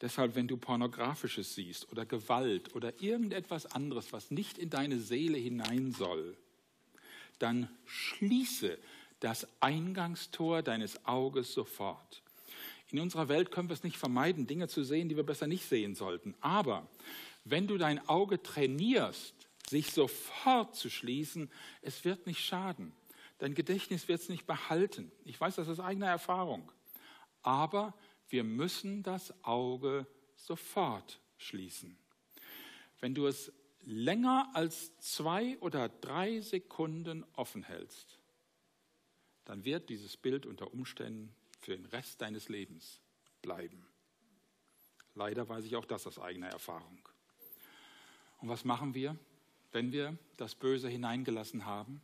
Deshalb, 0.00 0.36
wenn 0.36 0.46
du 0.46 0.56
pornografisches 0.56 1.54
siehst 1.54 1.90
oder 1.90 2.06
Gewalt 2.06 2.74
oder 2.74 3.02
irgendetwas 3.02 3.66
anderes, 3.66 4.12
was 4.12 4.30
nicht 4.30 4.58
in 4.58 4.70
deine 4.70 4.98
Seele 4.98 5.38
hinein 5.38 5.92
soll, 5.92 6.36
dann 7.38 7.68
schließe 7.86 8.78
das 9.20 9.48
Eingangstor 9.60 10.62
deines 10.62 11.04
Auges 11.04 11.52
sofort. 11.52 12.22
In 12.90 13.00
unserer 13.00 13.28
Welt 13.28 13.50
können 13.50 13.68
wir 13.68 13.74
es 13.74 13.82
nicht 13.82 13.98
vermeiden, 13.98 14.46
Dinge 14.46 14.68
zu 14.68 14.82
sehen, 14.82 15.08
die 15.08 15.16
wir 15.16 15.24
besser 15.24 15.46
nicht 15.46 15.68
sehen 15.68 15.94
sollten. 15.94 16.34
Aber 16.40 16.88
wenn 17.44 17.66
du 17.66 17.76
dein 17.76 18.06
Auge 18.08 18.42
trainierst, 18.42 19.34
sich 19.68 19.92
sofort 19.92 20.74
zu 20.74 20.88
schließen, 20.88 21.50
es 21.82 22.04
wird 22.04 22.26
nicht 22.26 22.44
schaden. 22.44 22.92
Dein 23.38 23.54
Gedächtnis 23.54 24.08
wird 24.08 24.20
es 24.20 24.28
nicht 24.28 24.46
behalten. 24.46 25.12
Ich 25.24 25.40
weiß 25.40 25.56
das 25.56 25.68
aus 25.68 25.80
eigener 25.80 26.08
Erfahrung. 26.08 26.72
Aber 27.42 27.94
wir 28.28 28.44
müssen 28.44 29.02
das 29.02 29.32
Auge 29.44 30.06
sofort 30.36 31.20
schließen. 31.36 31.96
Wenn 33.00 33.14
du 33.14 33.26
es 33.26 33.52
länger 33.82 34.50
als 34.54 34.96
zwei 34.98 35.58
oder 35.58 35.88
drei 35.88 36.40
Sekunden 36.40 37.24
offen 37.34 37.62
hältst, 37.62 38.18
dann 39.44 39.64
wird 39.64 39.88
dieses 39.88 40.16
Bild 40.16 40.44
unter 40.44 40.72
Umständen 40.72 41.34
für 41.60 41.76
den 41.76 41.86
Rest 41.86 42.20
deines 42.20 42.48
Lebens 42.48 43.00
bleiben. 43.40 43.86
Leider 45.14 45.48
weiß 45.48 45.64
ich 45.64 45.74
auch 45.74 45.86
das 45.86 46.06
aus 46.06 46.18
eigener 46.18 46.48
Erfahrung. 46.48 47.08
Und 48.38 48.48
was 48.48 48.64
machen 48.64 48.94
wir, 48.94 49.16
wenn 49.72 49.90
wir 49.90 50.16
das 50.36 50.54
Böse 50.54 50.88
hineingelassen 50.88 51.64
haben? 51.64 52.00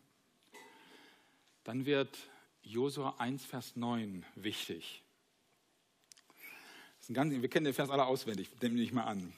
Dann 1.64 1.86
wird 1.86 2.18
Josua 2.62 3.16
1, 3.18 3.44
Vers 3.44 3.76
9 3.76 4.24
wichtig. 4.34 5.03
Ganz, 7.12 7.34
wir 7.40 7.48
kennen 7.48 7.64
den 7.64 7.74
Vers 7.74 7.90
alle 7.90 8.06
auswendig, 8.06 8.48
nehme 8.62 8.80
ich 8.80 8.92
mal 8.92 9.04
an. 9.04 9.32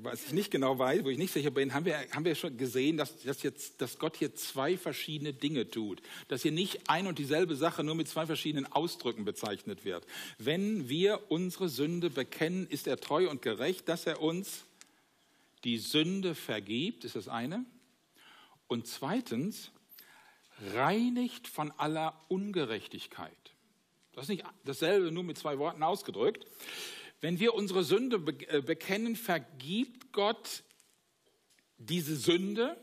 Was 0.00 0.26
ich 0.26 0.32
nicht 0.32 0.52
genau 0.52 0.78
weiß, 0.78 1.02
wo 1.02 1.08
ich 1.08 1.18
nicht 1.18 1.32
sicher 1.32 1.50
bin, 1.50 1.74
haben 1.74 1.84
wir, 1.84 1.98
haben 2.12 2.24
wir 2.24 2.36
schon 2.36 2.56
gesehen, 2.56 2.96
dass, 2.96 3.20
dass, 3.22 3.42
jetzt, 3.42 3.80
dass 3.80 3.98
Gott 3.98 4.16
hier 4.16 4.32
zwei 4.34 4.76
verschiedene 4.76 5.32
Dinge 5.32 5.68
tut. 5.68 6.00
Dass 6.28 6.42
hier 6.42 6.52
nicht 6.52 6.88
ein 6.88 7.08
und 7.08 7.18
dieselbe 7.18 7.56
Sache 7.56 7.82
nur 7.82 7.96
mit 7.96 8.06
zwei 8.06 8.24
verschiedenen 8.24 8.70
Ausdrücken 8.70 9.24
bezeichnet 9.24 9.84
wird. 9.84 10.06
Wenn 10.38 10.88
wir 10.88 11.32
unsere 11.32 11.68
Sünde 11.68 12.10
bekennen, 12.10 12.68
ist 12.68 12.86
er 12.86 13.00
treu 13.00 13.28
und 13.28 13.42
gerecht, 13.42 13.88
dass 13.88 14.06
er 14.06 14.22
uns 14.22 14.64
die 15.64 15.78
Sünde 15.78 16.36
vergibt, 16.36 17.04
ist 17.04 17.16
das 17.16 17.26
eine. 17.26 17.64
Und 18.68 18.86
zweitens, 18.86 19.72
reinigt 20.74 21.48
von 21.48 21.72
aller 21.72 22.14
Ungerechtigkeit. 22.28 23.32
Das 24.18 24.24
ist 24.24 24.30
nicht 24.30 24.44
dasselbe, 24.64 25.12
nur 25.12 25.22
mit 25.22 25.38
zwei 25.38 25.60
Worten 25.60 25.80
ausgedrückt. 25.84 26.44
Wenn 27.20 27.38
wir 27.38 27.54
unsere 27.54 27.84
Sünde 27.84 28.16
äh, 28.48 28.60
bekennen, 28.60 29.14
vergibt 29.14 30.12
Gott 30.12 30.64
diese 31.76 32.16
Sünde, 32.16 32.76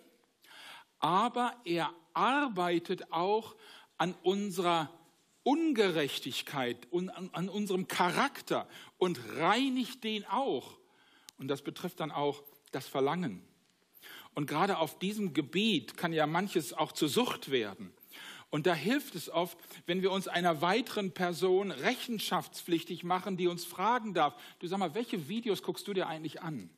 aber 0.99 1.53
er 1.65 1.93
arbeitet 2.13 3.11
auch 3.11 3.57
an 3.97 4.15
unserer 4.23 4.97
Ungerechtigkeit 5.43 6.87
und 6.89 7.09
an, 7.09 7.29
an 7.33 7.49
unserem 7.49 7.89
Charakter 7.89 8.65
und 8.97 9.19
reinigt 9.35 10.05
den 10.05 10.25
auch. 10.27 10.77
Und 11.37 11.49
das 11.49 11.63
betrifft 11.63 11.99
dann 11.99 12.11
auch 12.11 12.43
das 12.71 12.87
Verlangen. 12.87 13.45
Und 14.35 14.47
gerade 14.47 14.77
auf 14.77 14.99
diesem 14.99 15.33
Gebiet 15.33 15.97
kann 15.97 16.13
ja 16.13 16.27
manches 16.27 16.71
auch 16.71 16.93
zur 16.93 17.09
Sucht 17.09 17.51
werden. 17.51 17.91
Und 18.55 18.67
da 18.67 18.73
hilft 18.73 19.15
es 19.15 19.29
oft, 19.29 19.57
wenn 19.85 20.01
wir 20.01 20.13
uns 20.13 20.29
einer 20.29 20.61
weiteren 20.61 21.11
Person 21.11 21.71
rechenschaftspflichtig 21.71 23.03
machen, 23.03 23.35
die 23.35 23.47
uns 23.47 23.65
fragen 23.65 24.13
darf, 24.13 24.33
du 24.59 24.67
sag 24.67 24.77
mal, 24.77 24.95
welche 24.95 25.27
Videos 25.27 25.61
guckst 25.61 25.85
du 25.89 25.93
dir 25.93 26.07
eigentlich 26.07 26.41
an? 26.41 26.69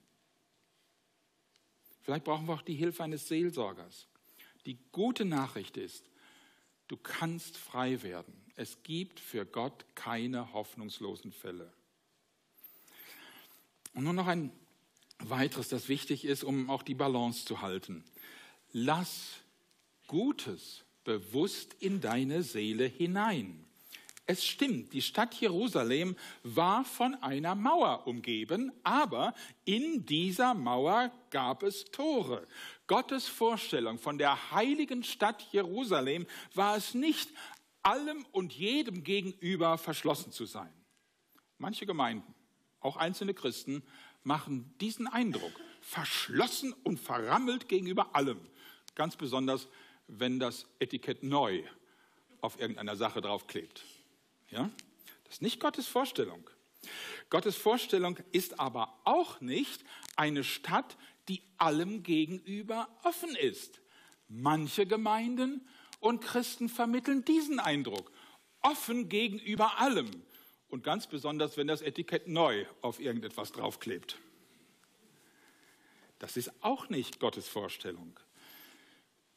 Vielleicht 2.02 2.24
brauchen 2.24 2.48
wir 2.48 2.56
auch 2.56 2.64
die 2.64 2.74
Hilfe 2.74 3.04
eines 3.04 3.28
Seelsorgers. 3.28 4.08
Die 4.66 4.80
gute 4.92 5.24
Nachricht 5.24 5.78
ist, 5.78 6.10
du 6.88 6.98
kannst 6.98 7.58
frei 7.58 8.02
werden. 8.02 8.34
Es 8.56 8.82
gibt 8.82 9.20
für 9.20 9.46
Gott 9.46 9.86
keine 9.94 10.54
hoffnungslosen 10.54 11.32
Fälle. 11.32 11.72
Und 13.94 14.04
nur 14.04 14.14
noch 14.14 14.26
ein 14.26 14.52
weiteres, 15.20 15.70
das 15.70 15.90
wichtig 15.90 16.26
ist, 16.26 16.44
um 16.44 16.72
auch 16.72 16.82
die 16.82 16.96
Balance 16.96 17.46
zu 17.46 17.62
halten. 17.62 18.04
Lass 18.72 19.42
Gutes 20.08 20.84
bewusst 21.08 21.74
in 21.80 22.02
deine 22.02 22.44
Seele 22.44 22.84
hinein. 22.86 23.66
Es 24.26 24.46
stimmt, 24.46 24.92
die 24.92 25.02
Stadt 25.02 25.34
Jerusalem 25.36 26.18
war 26.44 26.84
von 26.84 27.16
einer 27.24 27.56
Mauer 27.56 28.06
umgeben, 28.08 28.74
aber 28.84 29.34
in 29.64 30.06
dieser 30.06 30.54
Mauer 30.54 31.14
gab 31.30 31.64
es 31.64 31.86
Tore. 31.86 32.46
Gottes 32.88 33.26
Vorstellung 33.26 33.98
von 34.00 34.18
der 34.18 34.52
heiligen 34.52 35.02
Stadt 35.02 35.42
Jerusalem 35.54 36.28
war 36.54 36.76
es 36.76 36.94
nicht, 36.94 37.30
allem 37.84 38.26
und 38.34 38.52
jedem 38.52 39.06
gegenüber 39.06 39.78
verschlossen 39.78 40.34
zu 40.34 40.46
sein. 40.46 40.74
Manche 41.58 41.86
Gemeinden, 41.86 42.36
auch 42.82 42.98
einzelne 42.98 43.34
Christen, 43.34 43.82
machen 44.24 44.76
diesen 44.82 45.08
Eindruck, 45.08 45.54
verschlossen 45.80 46.74
und 46.84 47.00
verrammelt 47.00 47.70
gegenüber 47.70 48.14
allem. 48.14 48.42
Ganz 48.94 49.16
besonders 49.16 49.70
wenn 50.08 50.40
das 50.40 50.66
Etikett 50.80 51.24
neu 51.24 51.64
auf 52.42 52.60
irgendeiner 52.60 52.96
Sache 52.96 53.22
draufklebt. 53.22 53.84
Ja? 54.50 54.70
Das 55.26 55.36
ist 55.36 55.42
nicht 55.42 55.60
Gottes 55.60 55.88
Vorstellung. 55.88 56.50
Gottes 57.30 57.56
Vorstellung 57.56 58.18
ist 58.32 58.60
aber 58.60 58.98
auch 59.04 59.42
nicht 59.42 59.84
eine 60.16 60.44
Stadt, 60.44 60.98
die 61.28 61.42
allem 61.58 62.04
gegenüber 62.04 62.88
offen 63.04 63.36
ist. 63.36 63.82
Manche 64.30 64.86
Gemeinden 64.86 65.68
und 66.00 66.22
Christen 66.22 66.70
vermitteln 66.70 67.26
diesen 67.26 67.60
Eindruck. 67.60 68.12
Offen 68.62 69.10
gegenüber 69.10 69.80
allem. 69.80 70.10
Und 70.70 70.84
ganz 70.84 71.08
besonders, 71.08 71.58
wenn 71.58 71.68
das 71.68 71.82
Etikett 71.82 72.28
neu 72.28 72.66
auf 72.82 73.00
irgendetwas 73.00 73.52
draufklebt. 73.52 74.18
Das 76.20 76.36
ist 76.36 76.52
auch 76.62 76.90
nicht 76.90 77.20
Gottes 77.20 77.48
Vorstellung. 77.48 78.20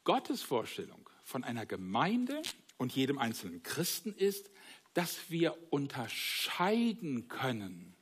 Gottes 0.04 0.42
Vorstellung 0.42 1.08
von 1.24 1.44
einer 1.44 1.66
Gemeinde 1.66 2.42
und 2.78 2.94
jedem 2.94 3.18
einzelnen 3.18 3.62
Christen 3.62 4.14
ist, 4.14 4.50
dass 4.94 5.30
wir 5.30 5.56
unterscheiden 5.70 7.28
können 7.28 7.94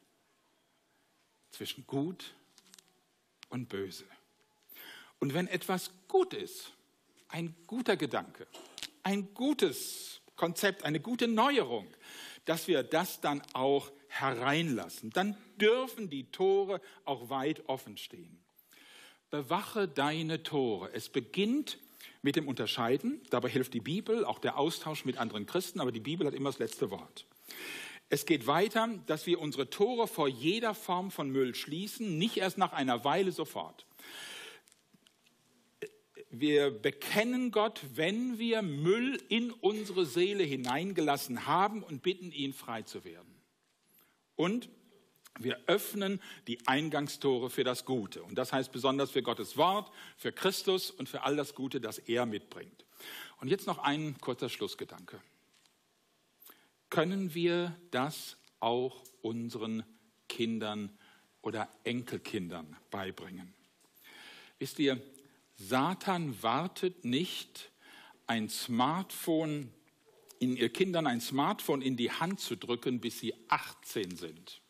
zwischen 1.50 1.87
gut 1.87 2.34
und 3.48 3.68
böse. 3.68 4.04
Und 5.18 5.34
wenn 5.34 5.48
etwas 5.48 5.90
gut 6.06 6.32
ist, 6.32 6.72
ein 7.28 7.54
guter 7.66 7.96
Gedanke, 7.96 8.46
ein 9.02 9.34
gutes 9.34 10.20
Konzept, 10.37 10.84
eine 10.84 11.00
gute 11.00 11.28
Neuerung, 11.28 11.88
dass 12.44 12.68
wir 12.68 12.82
das 12.82 13.20
dann 13.20 13.42
auch 13.52 13.90
hereinlassen, 14.06 15.11
dann 15.11 15.37
dürfen 15.61 16.08
die 16.08 16.30
Tore 16.30 16.80
auch 17.04 17.28
weit 17.28 17.68
offen 17.68 17.98
stehen. 17.98 18.38
Bewache 19.30 19.88
deine 19.88 20.42
Tore. 20.42 20.90
Es 20.94 21.11
beginnt 21.11 21.78
mit 22.22 22.37
dem 22.37 22.48
Unterscheiden. 22.48 23.20
Dabei 23.31 23.48
hilft 23.48 23.74
die 23.74 23.81
Bibel, 23.81 24.24
auch 24.24 24.38
der 24.38 24.59
Austausch 24.59 25.04
mit 25.04 25.18
anderen 25.18 25.46
Christen, 25.46 25.81
aber 25.81 25.92
die 25.92 26.00
Bibel 26.00 26.26
hat 26.26 26.35
immer 26.35 26.50
das 26.50 26.59
letzte 26.59 26.90
Wort. 26.90 27.26
Es 28.11 28.24
geht 28.24 28.46
weiter, 28.46 28.88
dass 29.07 29.26
wir 29.26 29.40
unsere 29.40 29.68
Tore 29.68 30.09
vor 30.09 30.28
jeder 30.28 30.74
Form 30.74 31.11
von 31.11 31.31
Müll 31.31 31.54
schließen, 31.54 32.16
nicht 32.16 32.38
erst 32.38 32.57
nach 32.57 32.72
einer 32.72 33.04
Weile 33.04 33.33
sofort. 33.33 33.87
Wir 36.31 36.70
bekennen 36.70 37.50
Gott, 37.50 37.81
wenn 37.94 38.38
wir 38.38 38.62
Müll 38.62 39.20
in 39.28 39.50
unsere 39.50 40.07
Seele 40.07 40.44
hineingelassen 40.44 41.46
haben 41.46 41.83
und 41.83 42.02
bitten 42.02 42.33
ihn 42.33 42.52
frei 42.52 42.83
zu 42.83 43.04
werden. 43.04 43.35
Und 44.37 44.68
wir 45.38 45.58
öffnen 45.66 46.20
die 46.46 46.66
Eingangstore 46.66 47.50
für 47.50 47.64
das 47.64 47.84
Gute. 47.84 48.22
Und 48.22 48.36
das 48.36 48.52
heißt 48.52 48.72
besonders 48.72 49.10
für 49.10 49.22
Gottes 49.22 49.56
Wort, 49.56 49.90
für 50.16 50.32
Christus 50.32 50.90
und 50.90 51.08
für 51.08 51.22
all 51.22 51.36
das 51.36 51.54
Gute, 51.54 51.80
das 51.80 51.98
er 51.98 52.26
mitbringt. 52.26 52.84
Und 53.40 53.48
jetzt 53.48 53.66
noch 53.66 53.78
ein 53.78 54.18
kurzer 54.20 54.48
Schlussgedanke. 54.48 55.20
Können 56.90 57.34
wir 57.34 57.76
das 57.90 58.36
auch 58.60 59.02
unseren 59.22 59.84
Kindern 60.28 60.96
oder 61.42 61.68
Enkelkindern 61.84 62.76
beibringen? 62.90 63.54
Wisst 64.58 64.78
ihr, 64.78 65.00
Satan 65.54 66.42
wartet 66.42 67.04
nicht, 67.04 67.70
ein 68.26 68.48
Smartphone 68.48 69.72
in 70.40 70.56
ihr 70.56 70.68
Kindern 70.68 71.06
ein 71.06 71.20
Smartphone 71.20 71.82
in 71.82 71.96
die 71.96 72.10
Hand 72.10 72.40
zu 72.40 72.56
drücken, 72.56 73.00
bis 73.00 73.18
sie 73.18 73.34
18 73.48 74.16
sind. 74.16 74.60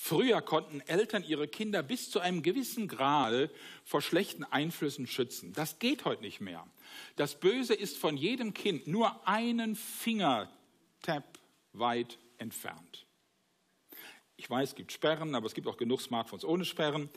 Früher 0.00 0.40
konnten 0.42 0.80
Eltern 0.82 1.24
ihre 1.24 1.48
Kinder 1.48 1.82
bis 1.82 2.08
zu 2.08 2.20
einem 2.20 2.44
gewissen 2.44 2.86
Grade 2.86 3.50
vor 3.84 4.00
schlechten 4.00 4.44
Einflüssen 4.44 5.08
schützen. 5.08 5.52
Das 5.54 5.80
geht 5.80 6.04
heute 6.04 6.22
nicht 6.22 6.40
mehr. 6.40 6.64
Das 7.16 7.40
Böse 7.40 7.74
ist 7.74 7.98
von 7.98 8.16
jedem 8.16 8.54
Kind 8.54 8.86
nur 8.86 9.26
einen 9.26 9.74
Fingertap 9.74 11.40
weit 11.72 12.16
entfernt. 12.38 13.06
Ich 14.36 14.48
weiß, 14.48 14.70
es 14.70 14.74
gibt 14.76 14.92
Sperren, 14.92 15.34
aber 15.34 15.46
es 15.46 15.54
gibt 15.54 15.66
auch 15.66 15.76
genug 15.76 16.00
Smartphones 16.00 16.44
ohne 16.44 16.64
Sperren. 16.64 17.10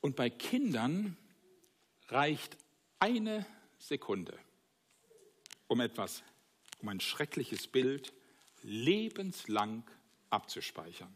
Und 0.00 0.14
bei 0.14 0.30
Kindern 0.30 1.16
reicht 2.10 2.56
eine 3.00 3.44
Sekunde, 3.78 4.38
um 5.66 5.80
etwas, 5.80 6.22
um 6.80 6.88
ein 6.90 7.00
schreckliches 7.00 7.66
Bild 7.66 8.12
lebenslang 8.62 9.82
abzuspeichern. 10.30 11.14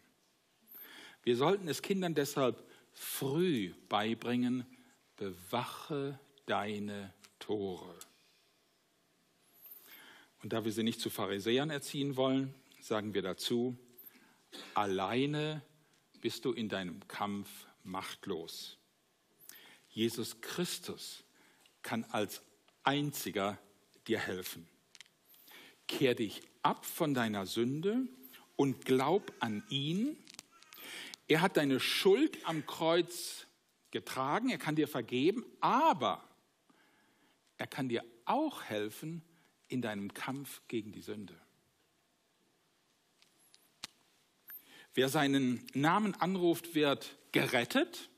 Wir 1.22 1.36
sollten 1.36 1.68
es 1.68 1.82
Kindern 1.82 2.14
deshalb 2.14 2.64
früh 2.92 3.74
beibringen, 3.88 4.66
bewache 5.16 6.18
deine 6.46 7.12
Tore. 7.38 7.98
Und 10.42 10.52
da 10.52 10.64
wir 10.64 10.72
sie 10.72 10.82
nicht 10.82 11.00
zu 11.00 11.10
Pharisäern 11.10 11.70
erziehen 11.70 12.16
wollen, 12.16 12.54
sagen 12.80 13.14
wir 13.14 13.22
dazu, 13.22 13.76
alleine 14.74 15.62
bist 16.20 16.44
du 16.44 16.52
in 16.52 16.68
deinem 16.68 17.06
Kampf 17.08 17.48
machtlos. 17.82 18.78
Jesus 19.88 20.40
Christus 20.40 21.24
kann 21.82 22.04
als 22.04 22.42
einziger 22.84 23.58
dir 24.06 24.18
helfen. 24.18 24.68
Kehr 25.86 26.14
dich 26.14 26.42
ab 26.62 26.84
von 26.84 27.14
deiner 27.14 27.46
Sünde 27.46 28.06
und 28.56 28.84
glaub 28.84 29.32
an 29.40 29.64
ihn. 29.70 30.16
Er 31.28 31.42
hat 31.42 31.58
deine 31.58 31.78
Schuld 31.78 32.38
am 32.46 32.66
Kreuz 32.66 33.46
getragen, 33.90 34.48
er 34.48 34.58
kann 34.58 34.76
dir 34.76 34.88
vergeben, 34.88 35.44
aber 35.60 36.26
er 37.58 37.66
kann 37.66 37.88
dir 37.88 38.04
auch 38.24 38.62
helfen 38.62 39.22
in 39.68 39.82
deinem 39.82 40.12
Kampf 40.14 40.62
gegen 40.68 40.92
die 40.92 41.02
Sünde. 41.02 41.38
Wer 44.94 45.10
seinen 45.10 45.66
Namen 45.74 46.14
anruft, 46.14 46.74
wird 46.74 47.16
gerettet 47.32 48.08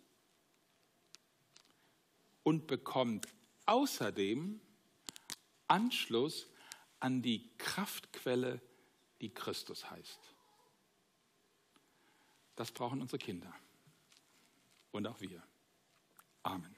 und 2.44 2.68
bekommt 2.68 3.26
außerdem 3.66 4.60
Anschluss 5.66 6.48
an 7.00 7.22
die 7.22 7.50
Kraftquelle, 7.58 8.60
die 9.20 9.34
Christus 9.34 9.90
heißt. 9.90 10.20
Das 12.60 12.70
brauchen 12.70 13.00
unsere 13.00 13.16
Kinder 13.16 13.50
und 14.90 15.06
auch 15.06 15.18
wir. 15.22 15.42
Amen. 16.42 16.76